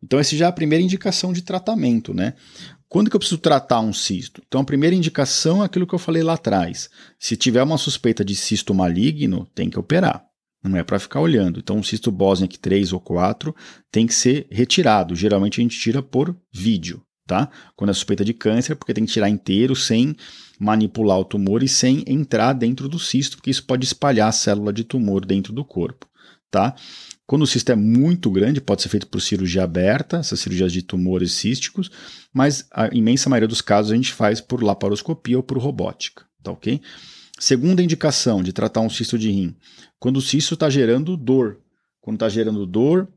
Então, 0.03 0.19
essa 0.19 0.37
já 0.37 0.47
é 0.47 0.49
a 0.49 0.53
primeira 0.53 0.85
indicação 0.85 1.33
de 1.33 1.43
tratamento, 1.43 2.13
né? 2.13 2.35
Quando 2.89 3.09
que 3.09 3.17
eu 3.17 3.21
preciso 3.21 3.41
tratar 3.41 3.81
um 3.81 3.93
cisto? 3.93 4.43
Então, 4.47 4.61
a 4.61 4.65
primeira 4.65 4.95
indicação 4.95 5.63
é 5.63 5.67
aquilo 5.67 5.87
que 5.87 5.95
eu 5.95 5.99
falei 5.99 6.23
lá 6.23 6.35
atrás. 6.35 6.91
Se 7.19 7.37
tiver 7.37 7.63
uma 7.63 7.79
suspeita 7.79 8.23
de 8.23 8.37
cisto 8.37 8.75
maligno, 8.75 9.47
tem 9.55 9.71
que 9.71 9.79
operar. 9.79 10.23
Não 10.63 10.77
é 10.77 10.85
para 10.85 10.99
ficar 10.99 11.21
olhando. 11.21 11.59
Então, 11.59 11.79
um 11.79 11.83
cisto 11.83 12.13
Bosniak 12.13 12.59
3 12.59 12.93
ou 12.93 13.01
4 13.01 13.57
tem 13.91 14.07
que 14.07 14.15
ser 14.15 14.47
retirado. 14.51 15.17
Geralmente 15.17 15.59
a 15.59 15.63
gente 15.63 15.79
tira 15.79 16.03
por 16.03 16.37
vídeo, 16.53 17.03
tá? 17.27 17.51
Quando 17.77 17.91
é 17.91 17.95
suspeita 17.95 18.25
de 18.25 18.33
câncer, 18.33 18.75
porque 18.77 18.95
tem 18.95 19.05
que 19.05 19.13
tirar 19.13 19.29
inteiro 19.29 19.75
sem 19.75 20.17
manipular 20.59 21.19
o 21.19 21.25
tumor 21.25 21.63
e 21.63 21.69
sem 21.69 22.05
entrar 22.07 22.53
dentro 22.53 22.89
do 22.89 22.99
cisto, 22.99 23.37
porque 23.37 23.51
isso 23.51 23.65
pode 23.65 23.85
espalhar 23.85 24.29
a 24.29 24.33
célula 24.33 24.73
de 24.73 24.85
tumor 24.85 25.25
dentro 25.25 25.53
do 25.53 25.65
corpo, 25.65 26.07
tá? 26.51 26.75
Quando 27.27 27.43
o 27.43 27.47
cisto 27.47 27.73
é 27.73 27.77
muito 27.77 28.31
grande, 28.31 28.61
pode 28.61 28.83
ser 28.83 28.89
feito 28.89 29.07
por 29.07 29.21
cirurgia 29.21 29.65
aberta, 29.65 30.19
essas 30.19 30.41
cirurgias 30.41 30.73
de 30.73 30.83
tumores 30.83 31.33
císticos, 31.33 31.91
mas 32.33 32.67
a 32.73 32.89
imensa 32.95 33.31
maioria 33.31 33.49
dos 33.49 33.61
casos 33.61 33.93
a 33.93 33.97
gente 33.97 34.13
faz 34.13 34.41
por 34.41 34.63
laparoscopia 34.63 35.37
ou 35.37 35.43
por 35.43 35.59
robótica, 35.59 36.25
tá 36.43 36.53
ok? 36.53 36.81
Segunda 37.39 37.83
indicação 37.83 38.43
de 38.43 38.53
tratar 38.53 38.81
um 38.81 38.91
cisto 38.91 39.19
de 39.19 39.31
rim, 39.31 39.57
quando 39.99 40.19
o 40.19 40.23
cisto 40.23 40.55
está 40.55 40.69
gerando 40.69 41.17
dor. 41.17 41.59
Quando 42.03 42.17
está 42.17 42.29
gerando 42.29 42.67
dor, 42.67 43.09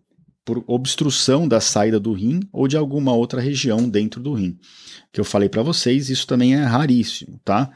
por 0.46 0.64
obstrução 0.68 1.48
da 1.48 1.60
saída 1.60 2.00
do 2.00 2.14
rim 2.14 2.40
ou 2.54 2.68
de 2.68 2.78
alguma 2.78 3.12
outra 3.12 3.42
região 3.42 3.90
dentro 3.90 4.22
do 4.22 4.34
rim. 4.34 4.58
Que 5.12 5.20
eu 5.20 5.26
falei 5.26 5.50
para 5.50 5.64
vocês, 5.64 6.10
isso 6.10 6.28
também 6.28 6.54
é 6.54 6.64
raríssimo, 6.64 7.42
tá? 7.44 7.72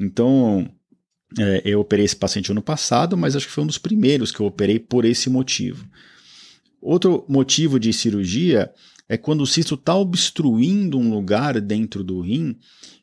Então, 0.00 0.68
é, 1.38 1.62
eu 1.64 1.80
operei 1.80 2.06
esse 2.06 2.16
paciente 2.16 2.50
ano 2.50 2.62
passado, 2.62 3.16
mas 3.16 3.36
acho 3.36 3.46
que 3.46 3.52
foi 3.52 3.62
um 3.62 3.66
dos 3.68 3.78
primeiros 3.78 4.32
que 4.32 4.40
eu 4.40 4.46
operei 4.46 4.78
por 4.78 5.04
esse 5.04 5.28
motivo. 5.28 5.86
Outro 6.80 7.24
motivo 7.28 7.78
de 7.78 7.92
cirurgia 7.92 8.72
é 9.08 9.16
quando 9.18 9.42
o 9.42 9.46
cisto 9.46 9.74
está 9.74 9.94
obstruindo 9.94 10.98
um 10.98 11.10
lugar 11.10 11.60
dentro 11.60 12.02
do 12.02 12.20
rim 12.20 12.56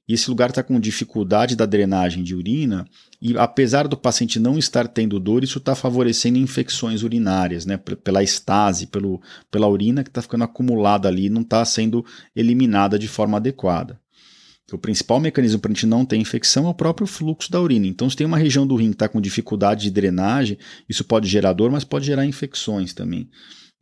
e 0.08 0.14
esse 0.14 0.30
lugar 0.30 0.50
está 0.50 0.64
com 0.64 0.80
dificuldade 0.80 1.56
da 1.56 1.66
drenagem 1.66 2.24
de 2.24 2.36
urina, 2.36 2.86
e 3.22 3.38
apesar 3.38 3.88
do 3.88 3.96
paciente 3.96 4.40
não 4.40 4.58
estar 4.58 4.88
tendo 4.88 5.20
dor, 5.20 5.44
isso 5.44 5.60
está 5.60 5.76
favorecendo 5.76 6.40
infecções 6.40 7.04
urinárias, 7.04 7.68
né? 7.68 7.78
Pela 7.78 8.24
estase, 8.24 8.88
pelo, 8.88 9.22
pela 9.52 9.68
urina 9.68 10.04
que 10.04 10.10
está 10.10 10.24
ficando 10.24 10.44
acumulada 10.44 11.08
ali, 11.08 11.30
não 11.30 11.42
está 11.42 11.64
sendo 11.64 12.04
eliminada 12.36 12.98
de 12.98 13.08
forma 13.08 13.38
adequada. 13.38 14.02
O 14.72 14.78
principal 14.78 15.20
mecanismo 15.20 15.60
para 15.60 15.72
a 15.72 15.74
gente 15.74 15.86
não 15.86 16.06
ter 16.06 16.16
infecção 16.16 16.66
é 16.66 16.70
o 16.70 16.74
próprio 16.74 17.06
fluxo 17.06 17.52
da 17.52 17.62
urina. 17.62 17.86
Então, 17.86 18.10
se 18.10 18.16
tem 18.16 18.26
uma 18.26 18.38
região 18.38 18.66
do 18.66 18.76
rim 18.76 18.88
que 18.88 18.96
está 18.96 19.08
com 19.08 19.22
dificuldade 19.22 19.84
de 19.84 19.92
drenagem, 19.92 20.58
isso 20.90 21.04
pode 21.04 21.28
gerar 21.28 21.54
dor, 21.54 21.70
mas 21.70 21.84
pode 21.84 22.06
gerar 22.06 22.26
infecções 22.26 22.94
também. 22.94 23.30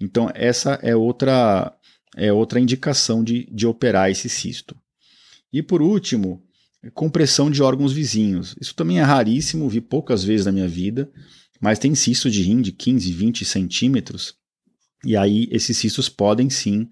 Então, 0.01 0.29
essa 0.33 0.79
é 0.81 0.95
outra, 0.95 1.73
é 2.17 2.33
outra 2.33 2.59
indicação 2.59 3.23
de, 3.23 3.47
de 3.53 3.67
operar 3.67 4.09
esse 4.09 4.27
cisto. 4.27 4.75
E 5.53 5.61
por 5.61 5.81
último, 5.81 6.43
compressão 6.93 7.51
de 7.51 7.61
órgãos 7.61 7.91
vizinhos. 7.91 8.55
Isso 8.59 8.73
também 8.73 8.99
é 8.99 9.03
raríssimo, 9.03 9.69
vi 9.69 9.81
poucas 9.81 10.23
vezes 10.23 10.45
na 10.45 10.51
minha 10.51 10.67
vida, 10.67 11.11
mas 11.59 11.79
tem 11.79 11.93
cisto 11.93 12.29
de 12.29 12.41
rim 12.41 12.61
de 12.61 12.71
15, 12.71 13.11
20 13.11 13.45
centímetros. 13.45 14.35
E 15.05 15.15
aí 15.15 15.47
esses 15.49 15.77
cistos 15.77 16.09
podem 16.09 16.49
sim 16.49 16.89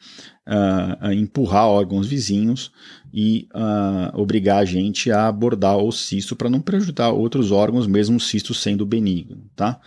uh, 0.47 1.11
empurrar 1.11 1.67
órgãos 1.67 2.07
vizinhos 2.07 2.71
e 3.13 3.47
uh, 3.53 4.17
obrigar 4.19 4.59
a 4.59 4.65
gente 4.65 5.11
a 5.11 5.27
abordar 5.27 5.77
o 5.77 5.91
cisto 5.91 6.35
para 6.35 6.49
não 6.49 6.61
prejudicar 6.61 7.11
outros 7.11 7.51
órgãos, 7.51 7.85
mesmo 7.85 8.17
o 8.17 8.21
cisto 8.21 8.53
sendo 8.53 8.85
benigno, 8.85 9.49
tá? 9.55 9.81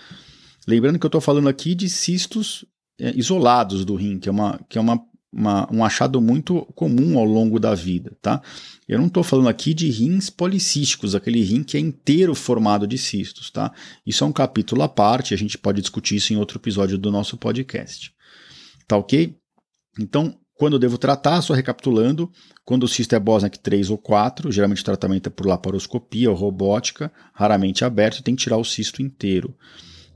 Lembrando 0.67 0.99
que 0.99 1.07
eu 1.07 1.09
estou 1.09 1.21
falando 1.21 1.49
aqui 1.49 1.75
de 1.75 1.89
cistos 1.89 2.65
é, 2.99 3.17
isolados 3.17 3.87
do 3.87 3.95
rim, 3.95 4.19
que 4.19 4.29
é 4.29 4.33
uma, 4.33 4.61
que 4.69 4.77
é 4.77 4.81
uma 4.81 5.03
uma, 5.33 5.69
um 5.73 5.85
achado 5.85 6.21
muito 6.21 6.65
comum 6.75 7.19
ao 7.19 7.25
longo 7.25 7.61
da 7.61 7.75
vida, 7.75 8.17
tá? 8.21 8.43
Eu 8.89 8.99
não 8.99 9.07
estou 9.07 9.23
falando 9.23 9.49
aqui 9.49 9.73
de 9.73 9.89
rins 9.89 10.29
policísticos, 10.29 11.15
aquele 11.15 11.43
rim 11.43 11.63
que 11.63 11.77
é 11.77 11.81
inteiro 11.81 12.35
formado 12.35 12.87
de 12.87 12.99
cistos, 12.99 13.51
tá? 13.51 13.73
Isso 14.05 14.25
é 14.25 14.27
um 14.27 14.33
capítulo 14.33 14.83
à 14.83 14.89
parte, 14.89 15.33
a 15.33 15.37
gente 15.37 15.57
pode 15.57 15.81
discutir 15.81 16.17
isso 16.17 16.33
em 16.33 16.37
outro 16.37 16.59
episódio 16.59 16.99
do 16.99 17.11
nosso 17.11 17.37
podcast. 17.37 18.13
Tá 18.89 18.97
ok? 18.97 19.37
Então, 19.99 20.37
quando 20.55 20.75
eu 20.75 20.79
devo 20.79 20.99
tratar, 20.99 21.41
só 21.43 21.55
recapitulando, 21.55 22.31
quando 22.65 22.83
o 22.83 22.89
cisto 22.89 23.15
é 23.15 23.19
Bosniak 23.19 23.59
3 23.61 23.89
ou 23.89 23.97
4, 23.97 24.53
geralmente 24.53 24.83
o 24.83 24.85
tratamento 24.85 25.29
é 25.29 25.31
por 25.31 25.47
laparoscopia 25.47 26.29
ou 26.31 26.37
robótica, 26.37 27.11
raramente 27.33 27.85
aberto, 27.85 28.23
tem 28.23 28.35
que 28.35 28.43
tirar 28.43 28.59
o 28.59 28.65
cisto 28.65 29.01
inteiro. 29.01 29.57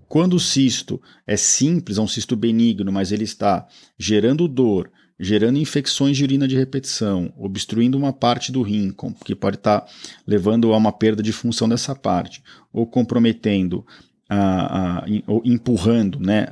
Quando 0.07 0.35
o 0.35 0.41
cisto 0.41 1.01
é 1.27 1.37
simples, 1.37 1.99
é 1.99 2.01
um 2.01 2.07
cisto 2.07 2.37
benigno, 2.37 2.93
mas 2.93 3.11
ele 3.11 3.25
está 3.25 3.67
gerando 3.99 4.47
dor, 4.47 4.91
gerando 5.19 5.59
infecções 5.59 6.17
de 6.17 6.25
urina 6.25 6.49
de 6.49 6.57
repetição, 6.57 7.33
obstruindo 7.37 7.97
uma 7.97 8.13
parte 8.13 8.51
do 8.51 8.63
rim, 8.63 8.95
que 9.25 9.35
pode 9.35 9.57
estar 9.57 9.87
levando 10.27 10.73
a 10.73 10.77
uma 10.77 10.93
perda 10.93 11.23
de 11.23 11.33
função 11.33 11.69
dessa 11.69 11.95
parte, 11.95 12.43
ou 12.73 12.87
comprometendo 12.87 13.87
a, 14.29 14.99
a, 14.99 15.05
ou 15.27 15.43
empurrando 15.45 16.19
né, 16.19 16.47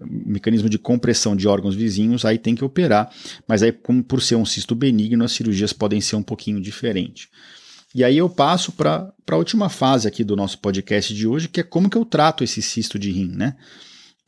o 0.00 0.30
mecanismo 0.30 0.68
de 0.68 0.78
compressão 0.78 1.34
de 1.34 1.48
órgãos 1.48 1.74
vizinhos, 1.74 2.24
aí 2.24 2.38
tem 2.38 2.54
que 2.54 2.64
operar. 2.64 3.10
Mas 3.46 3.62
aí, 3.62 3.72
como 3.72 4.02
por 4.02 4.22
ser 4.22 4.36
um 4.36 4.44
cisto 4.44 4.74
benigno, 4.74 5.24
as 5.24 5.32
cirurgias 5.32 5.72
podem 5.72 6.00
ser 6.00 6.16
um 6.16 6.22
pouquinho 6.22 6.60
diferentes. 6.60 7.28
E 7.94 8.04
aí 8.04 8.18
eu 8.18 8.28
passo 8.28 8.72
para 8.72 9.12
a 9.28 9.36
última 9.36 9.68
fase 9.68 10.06
aqui 10.06 10.22
do 10.22 10.36
nosso 10.36 10.58
podcast 10.58 11.14
de 11.14 11.26
hoje, 11.26 11.48
que 11.48 11.60
é 11.60 11.64
como 11.64 11.88
que 11.88 11.96
eu 11.96 12.04
trato 12.04 12.44
esse 12.44 12.60
cisto 12.60 12.98
de 12.98 13.10
rim, 13.10 13.32
né? 13.34 13.56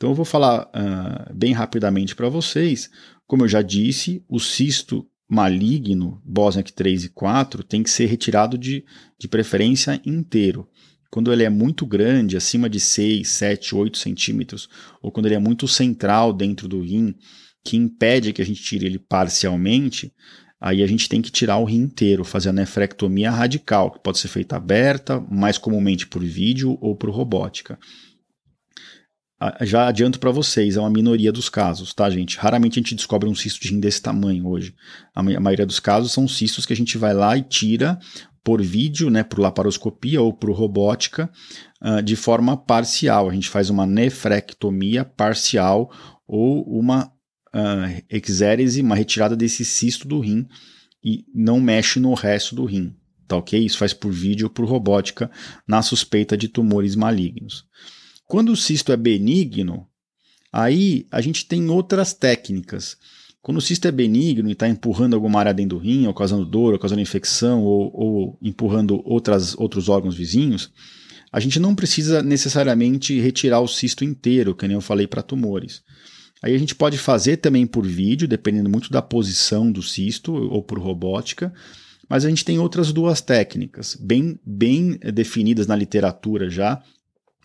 Então 0.00 0.12
eu 0.12 0.14
vou 0.14 0.24
falar 0.24 0.62
uh, 0.62 1.34
bem 1.34 1.52
rapidamente 1.52 2.16
para 2.16 2.30
vocês. 2.30 2.88
Como 3.26 3.44
eu 3.44 3.48
já 3.48 3.60
disse, 3.60 4.24
o 4.30 4.40
cisto 4.40 5.06
maligno, 5.28 6.22
Bosniak 6.24 6.72
3 6.72 7.04
e 7.04 7.08
4, 7.10 7.62
tem 7.62 7.82
que 7.82 7.90
ser 7.90 8.06
retirado 8.06 8.56
de, 8.56 8.82
de 9.18 9.28
preferência 9.28 10.00
inteiro. 10.06 10.66
Quando 11.10 11.30
ele 11.30 11.44
é 11.44 11.50
muito 11.50 11.84
grande, 11.84 12.34
acima 12.34 12.66
de 12.70 12.80
6, 12.80 13.28
7, 13.28 13.74
8 13.74 13.98
centímetros, 13.98 14.70
ou 15.02 15.12
quando 15.12 15.26
ele 15.26 15.34
é 15.34 15.38
muito 15.38 15.68
central 15.68 16.32
dentro 16.32 16.66
do 16.66 16.80
rim, 16.80 17.14
que 17.62 17.76
impede 17.76 18.32
que 18.32 18.40
a 18.40 18.46
gente 18.46 18.62
tire 18.62 18.86
ele 18.86 18.98
parcialmente, 18.98 20.14
aí 20.58 20.82
a 20.82 20.86
gente 20.86 21.10
tem 21.10 21.20
que 21.20 21.30
tirar 21.30 21.58
o 21.58 21.64
rim 21.66 21.82
inteiro, 21.82 22.24
fazer 22.24 22.48
a 22.48 22.54
nefrectomia 22.54 23.30
radical, 23.30 23.90
que 23.90 24.02
pode 24.02 24.18
ser 24.18 24.28
feita 24.28 24.56
aberta, 24.56 25.20
mais 25.30 25.58
comumente 25.58 26.06
por 26.06 26.24
vídeo 26.24 26.78
ou 26.80 26.96
por 26.96 27.10
robótica. 27.10 27.78
Já 29.62 29.88
adianto 29.88 30.20
para 30.20 30.30
vocês, 30.30 30.76
é 30.76 30.80
uma 30.80 30.90
minoria 30.90 31.32
dos 31.32 31.48
casos, 31.48 31.94
tá, 31.94 32.10
gente? 32.10 32.36
Raramente 32.36 32.78
a 32.78 32.82
gente 32.82 32.94
descobre 32.94 33.26
um 33.28 33.34
cisto 33.34 33.60
de 33.60 33.70
rim 33.70 33.80
desse 33.80 34.02
tamanho 34.02 34.46
hoje. 34.46 34.74
A 35.14 35.22
maioria 35.22 35.64
dos 35.64 35.80
casos 35.80 36.12
são 36.12 36.28
cistos 36.28 36.66
que 36.66 36.74
a 36.74 36.76
gente 36.76 36.98
vai 36.98 37.14
lá 37.14 37.36
e 37.38 37.42
tira 37.42 37.98
por 38.44 38.62
vídeo, 38.62 39.10
né, 39.10 39.22
por 39.22 39.38
laparoscopia 39.38 40.20
ou 40.20 40.32
por 40.32 40.50
robótica, 40.50 41.30
uh, 41.82 42.02
de 42.02 42.16
forma 42.16 42.56
parcial. 42.56 43.30
A 43.30 43.32
gente 43.32 43.48
faz 43.48 43.70
uma 43.70 43.86
nefrectomia 43.86 45.04
parcial 45.04 45.90
ou 46.26 46.62
uma 46.64 47.06
uh, 47.54 48.02
exérese, 48.10 48.82
uma 48.82 48.94
retirada 48.94 49.36
desse 49.36 49.64
cisto 49.64 50.06
do 50.06 50.20
rim 50.20 50.46
e 51.02 51.24
não 51.34 51.60
mexe 51.60 51.98
no 51.98 52.12
resto 52.12 52.54
do 52.54 52.64
rim, 52.64 52.94
tá 53.26 53.36
ok? 53.36 53.58
Isso 53.58 53.78
faz 53.78 53.94
por 53.94 54.12
vídeo 54.12 54.46
ou 54.46 54.50
por 54.50 54.66
robótica 54.66 55.30
na 55.66 55.80
suspeita 55.80 56.36
de 56.36 56.48
tumores 56.48 56.94
malignos. 56.94 57.64
Quando 58.30 58.52
o 58.52 58.56
cisto 58.56 58.92
é 58.92 58.96
benigno, 58.96 59.88
aí 60.52 61.04
a 61.10 61.20
gente 61.20 61.46
tem 61.46 61.68
outras 61.68 62.14
técnicas. 62.14 62.96
Quando 63.42 63.56
o 63.58 63.60
cisto 63.60 63.88
é 63.88 63.90
benigno 63.90 64.48
e 64.48 64.52
está 64.52 64.68
empurrando 64.68 65.14
alguma 65.14 65.40
área 65.40 65.52
dentro 65.52 65.76
do 65.76 65.82
rim, 65.82 66.06
ou 66.06 66.14
causando 66.14 66.44
dor, 66.44 66.72
ou 66.72 66.78
causando 66.78 67.00
infecção, 67.00 67.60
ou, 67.64 67.90
ou 67.92 68.38
empurrando 68.40 69.02
outras, 69.04 69.58
outros 69.58 69.88
órgãos 69.88 70.14
vizinhos, 70.14 70.70
a 71.32 71.40
gente 71.40 71.58
não 71.58 71.74
precisa 71.74 72.22
necessariamente 72.22 73.18
retirar 73.18 73.58
o 73.58 73.66
cisto 73.66 74.04
inteiro, 74.04 74.54
que 74.54 74.68
nem 74.68 74.76
eu 74.76 74.80
falei 74.80 75.08
para 75.08 75.22
tumores. 75.22 75.82
Aí 76.40 76.54
a 76.54 76.58
gente 76.58 76.76
pode 76.76 76.98
fazer 76.98 77.38
também 77.38 77.66
por 77.66 77.84
vídeo, 77.84 78.28
dependendo 78.28 78.70
muito 78.70 78.92
da 78.92 79.02
posição 79.02 79.72
do 79.72 79.82
cisto, 79.82 80.32
ou 80.32 80.62
por 80.62 80.78
robótica, 80.78 81.52
mas 82.08 82.24
a 82.24 82.28
gente 82.28 82.44
tem 82.44 82.60
outras 82.60 82.92
duas 82.92 83.20
técnicas, 83.20 83.96
bem, 84.00 84.38
bem 84.46 85.00
definidas 85.12 85.66
na 85.66 85.74
literatura 85.74 86.48
já. 86.48 86.80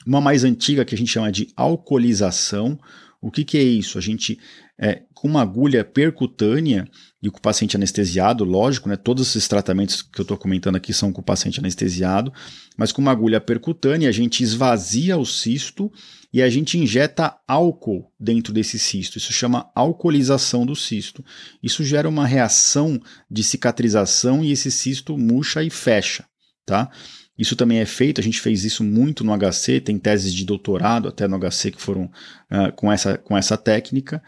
Uma 0.06 0.22
mais 0.22 0.44
antiga 0.44 0.86
que 0.86 0.96
a 0.96 0.98
gente 0.98 1.12
chama 1.12 1.32
de 1.32 1.48
alcoolização. 1.56 2.80
O 3.22 3.32
que, 3.32 3.44
que 3.44 3.58
é 3.58 3.64
isso? 3.64 3.98
A 3.98 4.02
gente 4.02 4.40
é, 4.78 5.04
com 5.14 5.28
uma 5.28 5.42
agulha 5.42 5.84
percutânea 5.86 6.88
e 7.24 7.30
com 7.30 7.38
o 7.38 7.42
paciente 7.42 7.76
anestesiado, 7.76 8.44
lógico, 8.44 8.90
né? 8.90 8.96
Todos 8.96 9.30
esses 9.30 9.48
tratamentos 9.48 10.02
que 10.02 10.20
eu 10.20 10.24
estou 10.24 10.38
comentando 10.38 10.76
aqui 10.76 10.94
são 10.94 11.12
com 11.12 11.22
o 11.22 11.24
paciente 11.24 11.60
anestesiado, 11.60 12.32
mas 12.78 12.92
com 12.92 13.02
uma 13.02 13.12
agulha 13.12 13.40
percutânea 13.40 14.10
a 14.10 14.12
gente 14.12 14.44
esvazia 14.44 15.18
o 15.18 15.26
cisto 15.26 15.92
e 16.32 16.42
a 16.42 16.50
gente 16.50 16.78
injeta 16.78 17.36
álcool 17.48 18.12
dentro 18.20 18.54
desse 18.54 18.78
cisto. 18.78 19.18
Isso 19.18 19.32
chama 19.32 19.72
alcoolização 19.74 20.66
do 20.66 20.76
cisto. 20.76 21.24
Isso 21.64 21.84
gera 21.84 22.10
uma 22.10 22.28
reação 22.28 23.02
de 23.32 23.44
cicatrização 23.44 24.44
e 24.44 24.52
esse 24.52 24.70
cisto 24.70 25.18
murcha 25.18 25.64
e 25.64 25.70
fecha, 25.70 26.26
tá? 26.66 26.92
Isso 27.38 27.56
também 27.56 27.80
é 27.80 27.86
feito, 27.86 28.22
a 28.22 28.24
gente 28.24 28.40
fez 28.40 28.64
isso 28.64 28.84
muito 28.84 29.24
no 29.24 29.38
HC, 29.38 29.82
tem 29.82 29.98
teses 29.98 30.34
de 30.34 30.46
doutorado 30.46 31.08
até 31.08 31.28
no 31.28 31.38
HC 31.38 31.72
que 31.72 31.82
foram 31.82 32.04
uh, 32.04 32.72
com, 32.76 32.92
essa, 32.92 33.18
com 33.18 33.38
essa 33.38 33.58
técnica 33.58 34.24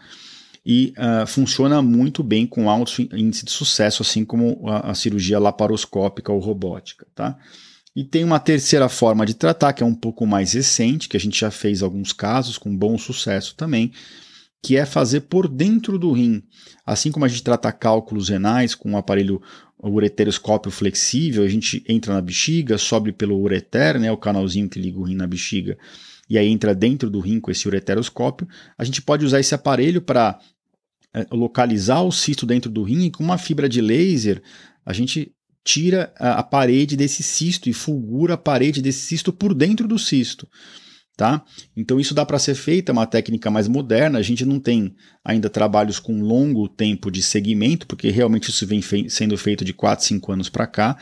e 0.64 0.92
uh, 0.98 1.26
funciona 1.26 1.80
muito 1.80 2.22
bem 2.22 2.46
com 2.46 2.68
alto 2.68 3.00
índice 3.00 3.46
de 3.46 3.50
sucesso, 3.50 4.02
assim 4.02 4.24
como 4.24 4.68
a, 4.68 4.90
a, 4.90 4.94
cirurgia 4.94 5.38
laparoscópica 5.38 6.30
ou 6.30 6.38
robótica, 6.38 7.06
tá? 7.14 7.38
E 7.96 8.04
tem 8.04 8.22
uma 8.22 8.38
terceira 8.38 8.88
forma 8.88 9.24
de 9.24 9.32
tratar, 9.32 9.72
que 9.72 9.82
é 9.82 9.86
um 9.86 9.94
pouco 9.94 10.26
mais 10.26 10.52
recente, 10.52 11.08
que 11.08 11.16
a 11.16 11.20
gente 11.20 11.40
já 11.40 11.50
fez 11.50 11.82
alguns 11.82 12.12
casos 12.12 12.58
com 12.58 12.76
bom 12.76 12.98
sucesso 12.98 13.54
também, 13.56 13.92
que 14.62 14.76
é 14.76 14.84
fazer 14.84 15.22
por 15.22 15.48
dentro 15.48 15.98
do 15.98 16.12
rim. 16.12 16.42
Assim 16.84 17.10
como 17.10 17.24
a 17.24 17.28
gente 17.28 17.42
trata 17.42 17.72
cálculos 17.72 18.28
renais 18.28 18.74
com 18.74 18.90
um 18.90 18.96
aparelho 18.96 19.40
ureteroscópio 19.82 20.70
flexível, 20.70 21.44
a 21.44 21.48
gente 21.48 21.84
entra 21.88 22.14
na 22.14 22.20
bexiga, 22.20 22.76
sobe 22.76 23.12
pelo 23.12 23.40
ureter, 23.40 23.98
né, 24.00 24.10
o 24.10 24.16
canalzinho 24.16 24.68
que 24.68 24.80
liga 24.80 24.98
o 24.98 25.04
rim 25.04 25.14
na 25.14 25.26
bexiga, 25.26 25.78
e 26.28 26.36
aí 26.36 26.48
entra 26.48 26.74
dentro 26.74 27.08
do 27.08 27.20
rim 27.20 27.38
com 27.38 27.50
esse 27.50 27.68
ureteroscópio. 27.68 28.48
A 28.76 28.84
gente 28.84 29.00
pode 29.00 29.24
usar 29.24 29.38
esse 29.38 29.54
aparelho 29.54 30.02
para 30.02 30.38
é, 31.14 31.26
localizar 31.30 32.02
o 32.02 32.10
cisto 32.10 32.44
dentro 32.44 32.70
do 32.70 32.82
rim 32.82 33.04
e 33.04 33.10
com 33.10 33.22
uma 33.22 33.38
fibra 33.38 33.68
de 33.68 33.80
laser 33.80 34.42
a 34.88 34.92
gente 34.94 35.32
tira 35.62 36.14
a 36.16 36.42
parede 36.42 36.96
desse 36.96 37.22
cisto 37.22 37.68
e 37.68 37.74
fulgura 37.74 38.34
a 38.34 38.38
parede 38.38 38.80
desse 38.80 39.00
cisto 39.00 39.30
por 39.34 39.52
dentro 39.52 39.86
do 39.86 39.98
cisto. 39.98 40.48
Tá? 41.18 41.44
Então 41.76 41.98
isso 41.98 42.14
dá 42.14 42.24
para 42.24 42.38
ser 42.38 42.54
feito, 42.54 42.90
é 42.90 42.92
uma 42.92 43.04
técnica 43.04 43.50
mais 43.50 43.66
moderna. 43.66 44.20
A 44.20 44.22
gente 44.22 44.44
não 44.44 44.60
tem 44.60 44.94
ainda 45.24 45.50
trabalhos 45.50 45.98
com 45.98 46.22
longo 46.22 46.68
tempo 46.68 47.10
de 47.10 47.20
segmento, 47.22 47.88
porque 47.88 48.08
realmente 48.08 48.50
isso 48.50 48.64
vem 48.64 48.80
sendo 49.08 49.36
feito 49.36 49.64
de 49.64 49.72
4, 49.72 50.04
5 50.06 50.30
anos 50.30 50.48
para 50.48 50.64
cá. 50.68 50.96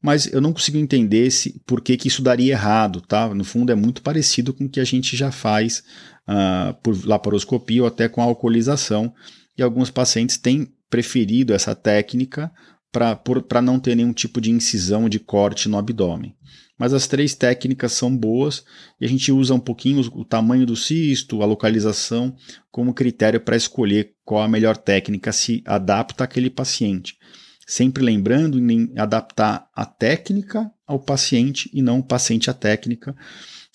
Mas 0.00 0.32
eu 0.32 0.40
não 0.40 0.54
consigo 0.54 0.78
entender 0.78 1.30
se, 1.30 1.60
por 1.66 1.82
que, 1.82 1.98
que 1.98 2.08
isso 2.08 2.22
daria 2.22 2.52
errado. 2.52 3.02
Tá? 3.02 3.34
No 3.34 3.44
fundo, 3.44 3.70
é 3.70 3.74
muito 3.74 4.00
parecido 4.00 4.54
com 4.54 4.64
o 4.64 4.68
que 4.70 4.80
a 4.80 4.84
gente 4.84 5.14
já 5.14 5.30
faz 5.30 5.84
uh, 6.26 6.72
por 6.82 7.06
laparoscopia 7.06 7.82
ou 7.82 7.88
até 7.88 8.08
com 8.08 8.22
alcoolização, 8.22 9.12
e 9.56 9.62
alguns 9.62 9.90
pacientes 9.90 10.38
têm 10.38 10.66
preferido 10.88 11.52
essa 11.52 11.74
técnica 11.74 12.50
para 12.90 13.60
não 13.60 13.78
ter 13.78 13.94
nenhum 13.94 14.14
tipo 14.14 14.40
de 14.40 14.50
incisão 14.50 15.10
de 15.10 15.18
corte 15.18 15.68
no 15.68 15.76
abdômen. 15.76 16.34
Mas 16.82 16.92
as 16.92 17.06
três 17.06 17.32
técnicas 17.32 17.92
são 17.92 18.16
boas 18.16 18.64
e 19.00 19.04
a 19.04 19.08
gente 19.08 19.30
usa 19.30 19.54
um 19.54 19.60
pouquinho 19.60 20.00
o 20.14 20.24
tamanho 20.24 20.66
do 20.66 20.74
cisto, 20.74 21.40
a 21.40 21.46
localização, 21.46 22.34
como 22.72 22.92
critério 22.92 23.40
para 23.40 23.54
escolher 23.54 24.14
qual 24.24 24.42
a 24.42 24.48
melhor 24.48 24.76
técnica 24.76 25.30
se 25.30 25.62
adapta 25.64 26.24
àquele 26.24 26.50
paciente. 26.50 27.16
Sempre 27.64 28.02
lembrando 28.02 28.58
em 28.58 28.92
adaptar 28.96 29.68
a 29.72 29.86
técnica 29.86 30.68
ao 30.84 30.98
paciente 30.98 31.70
e 31.72 31.80
não 31.80 32.00
o 32.00 32.02
paciente 32.02 32.50
à 32.50 32.52
técnica 32.52 33.14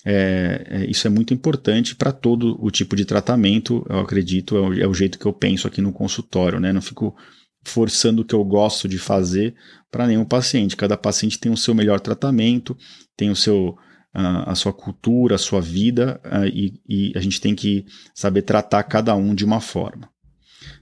é, 0.04 0.66
é, 0.68 0.84
isso 0.90 1.06
é 1.06 1.10
muito 1.10 1.32
importante 1.32 1.96
para 1.96 2.12
todo 2.12 2.62
o 2.62 2.70
tipo 2.70 2.94
de 2.94 3.06
tratamento, 3.06 3.86
eu 3.88 4.00
acredito, 4.00 4.54
é 4.54 4.60
o, 4.60 4.80
é 4.82 4.86
o, 4.86 4.92
jeito 4.92 5.18
que 5.18 5.24
eu 5.24 5.32
penso 5.32 5.66
aqui 5.66 5.80
no 5.80 5.94
consultório, 5.94 6.60
né? 6.60 6.74
Não 6.74 6.82
fico 6.82 7.16
forçando 7.64 8.22
o 8.22 8.24
que 8.24 8.34
eu 8.34 8.44
gosto 8.44 8.88
de 8.88 8.98
fazer 8.98 9.54
para 9.90 10.06
nenhum 10.06 10.24
paciente. 10.24 10.76
Cada 10.76 10.96
paciente 10.96 11.38
tem 11.38 11.52
o 11.52 11.56
seu 11.56 11.74
melhor 11.74 12.00
tratamento, 12.00 12.76
tem 13.16 13.30
o 13.30 13.36
seu 13.36 13.76
a 14.10 14.54
sua 14.54 14.72
cultura, 14.72 15.36
a 15.36 15.38
sua 15.38 15.60
vida, 15.60 16.20
e, 16.52 16.80
e 16.88 17.12
a 17.14 17.20
gente 17.20 17.40
tem 17.40 17.54
que 17.54 17.84
saber 18.14 18.42
tratar 18.42 18.82
cada 18.82 19.14
um 19.14 19.34
de 19.34 19.44
uma 19.44 19.60
forma. 19.60 20.10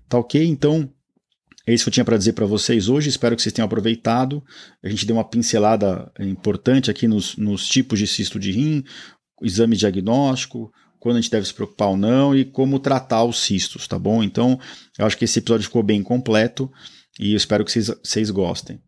Tá 0.08 0.16
ok? 0.18 0.42
Então, 0.46 0.90
é 1.66 1.74
isso 1.74 1.84
que 1.84 1.88
eu 1.88 1.92
tinha 1.92 2.04
para 2.04 2.16
dizer 2.16 2.32
para 2.32 2.46
vocês 2.46 2.88
hoje. 2.88 3.08
Espero 3.08 3.34
que 3.34 3.42
vocês 3.42 3.52
tenham 3.52 3.66
aproveitado. 3.66 4.42
A 4.82 4.88
gente 4.88 5.04
deu 5.04 5.16
uma 5.16 5.28
pincelada 5.28 6.10
importante 6.20 6.90
aqui 6.90 7.08
nos, 7.08 7.36
nos 7.36 7.66
tipos 7.66 7.98
de 7.98 8.06
cisto 8.06 8.38
de 8.38 8.52
rim, 8.52 8.84
exame 9.42 9.76
diagnóstico, 9.76 10.70
quando 11.06 11.18
a 11.18 11.20
gente 11.20 11.30
deve 11.30 11.46
se 11.46 11.54
preocupar 11.54 11.90
ou 11.90 11.96
não 11.96 12.34
e 12.34 12.44
como 12.44 12.80
tratar 12.80 13.22
os 13.22 13.38
cistos, 13.38 13.86
tá 13.86 13.96
bom? 13.96 14.24
Então, 14.24 14.58
eu 14.98 15.06
acho 15.06 15.16
que 15.16 15.24
esse 15.24 15.38
episódio 15.38 15.62
ficou 15.62 15.80
bem 15.80 16.02
completo 16.02 16.68
e 17.20 17.30
eu 17.30 17.36
espero 17.36 17.64
que 17.64 17.70
vocês, 17.70 18.28
gostem. 18.28 18.80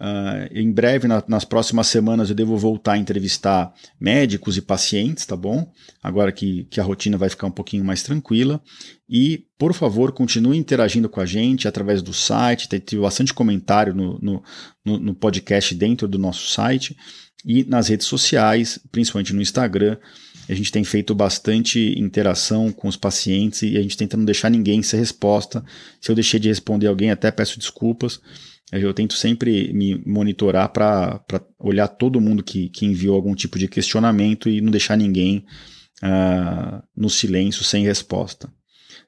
Uh, 0.00 0.48
em 0.50 0.72
breve, 0.72 1.06
na, 1.06 1.22
nas 1.28 1.44
próximas 1.44 1.88
semanas, 1.88 2.30
eu 2.30 2.34
devo 2.34 2.56
voltar 2.56 2.92
a 2.92 2.96
entrevistar 2.96 3.70
médicos 4.00 4.56
e 4.56 4.62
pacientes, 4.62 5.26
tá 5.26 5.36
bom? 5.36 5.70
Agora 6.02 6.32
que, 6.32 6.64
que 6.70 6.80
a 6.80 6.82
rotina 6.82 7.18
vai 7.18 7.28
ficar 7.28 7.48
um 7.48 7.52
pouquinho 7.52 7.84
mais 7.84 8.02
tranquila. 8.02 8.58
E, 9.06 9.44
por 9.58 9.74
favor, 9.74 10.10
continue 10.12 10.56
interagindo 10.56 11.06
com 11.06 11.20
a 11.20 11.26
gente 11.26 11.68
através 11.68 12.00
do 12.00 12.14
site. 12.14 12.66
Tem 12.66 12.98
bastante 12.98 13.34
comentário 13.34 13.94
no, 13.94 14.18
no, 14.22 14.42
no, 14.82 14.98
no 14.98 15.14
podcast 15.14 15.74
dentro 15.74 16.08
do 16.08 16.18
nosso 16.18 16.48
site 16.48 16.96
e 17.44 17.62
nas 17.64 17.88
redes 17.88 18.06
sociais, 18.06 18.80
principalmente 18.90 19.34
no 19.34 19.42
Instagram. 19.42 19.98
A 20.48 20.54
gente 20.54 20.72
tem 20.72 20.82
feito 20.82 21.14
bastante 21.14 21.94
interação 21.98 22.72
com 22.72 22.88
os 22.88 22.96
pacientes 22.96 23.62
e 23.62 23.76
a 23.76 23.82
gente 23.82 23.96
tenta 23.96 24.16
não 24.16 24.24
deixar 24.24 24.50
ninguém 24.50 24.82
sem 24.82 24.98
resposta. 24.98 25.64
Se 26.00 26.10
eu 26.10 26.14
deixei 26.14 26.40
de 26.40 26.48
responder 26.48 26.88
alguém, 26.88 27.10
até 27.10 27.30
peço 27.30 27.58
desculpas. 27.58 28.20
Eu 28.72 28.92
tento 28.94 29.14
sempre 29.14 29.72
me 29.72 30.02
monitorar 30.06 30.70
para 30.70 31.20
olhar 31.58 31.88
todo 31.88 32.20
mundo 32.20 32.42
que, 32.42 32.70
que 32.70 32.86
enviou 32.86 33.14
algum 33.14 33.34
tipo 33.34 33.58
de 33.58 33.68
questionamento 33.68 34.48
e 34.48 34.60
não 34.60 34.70
deixar 34.70 34.96
ninguém 34.96 35.44
uh, 36.02 36.82
no 36.96 37.10
silêncio 37.10 37.62
sem 37.62 37.84
resposta. 37.84 38.50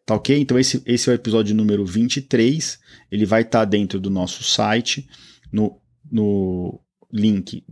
Tá 0.05 0.15
ok? 0.15 0.39
Então 0.39 0.59
esse, 0.59 0.83
esse 0.85 1.09
é 1.09 1.13
o 1.13 1.15
episódio 1.15 1.55
número 1.55 1.85
23. 1.85 2.79
Ele 3.11 3.25
vai 3.25 3.41
estar 3.41 3.61
tá 3.61 3.65
dentro 3.65 3.99
do 3.99 4.11
nosso 4.11 4.45
site, 4.45 5.09
no, 5.51 5.81
no 6.13 6.79
link 7.11 7.65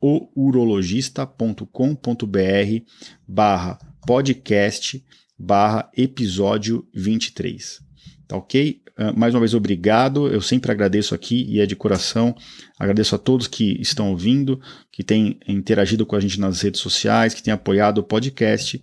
www.ourologista.com.br 0.00 2.84
barra 3.26 3.78
podcast 4.06 5.04
barra 5.38 5.90
episódio 5.96 6.86
23. 6.94 7.80
Tá 8.26 8.36
ok? 8.36 8.82
Uh, 8.98 9.16
mais 9.16 9.34
uma 9.34 9.40
vez, 9.40 9.54
obrigado. 9.54 10.28
Eu 10.28 10.40
sempre 10.40 10.72
agradeço 10.72 11.14
aqui 11.14 11.46
e 11.48 11.60
é 11.60 11.66
de 11.66 11.76
coração. 11.76 12.34
Agradeço 12.78 13.14
a 13.14 13.18
todos 13.18 13.46
que 13.46 13.80
estão 13.80 14.10
ouvindo, 14.10 14.60
que 14.90 15.04
têm 15.04 15.38
interagido 15.46 16.04
com 16.04 16.16
a 16.16 16.20
gente 16.20 16.40
nas 16.40 16.62
redes 16.62 16.80
sociais, 16.80 17.34
que 17.34 17.42
têm 17.42 17.54
apoiado 17.54 17.98
o 17.98 18.04
podcast. 18.04 18.82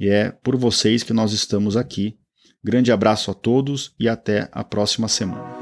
E 0.00 0.08
é 0.08 0.32
por 0.32 0.56
vocês 0.56 1.02
que 1.02 1.12
nós 1.12 1.32
estamos 1.32 1.76
aqui. 1.76 2.16
Grande 2.64 2.90
abraço 2.90 3.30
a 3.30 3.34
todos 3.34 3.92
e 3.98 4.08
até 4.08 4.48
a 4.52 4.64
próxima 4.64 5.08
semana. 5.08 5.61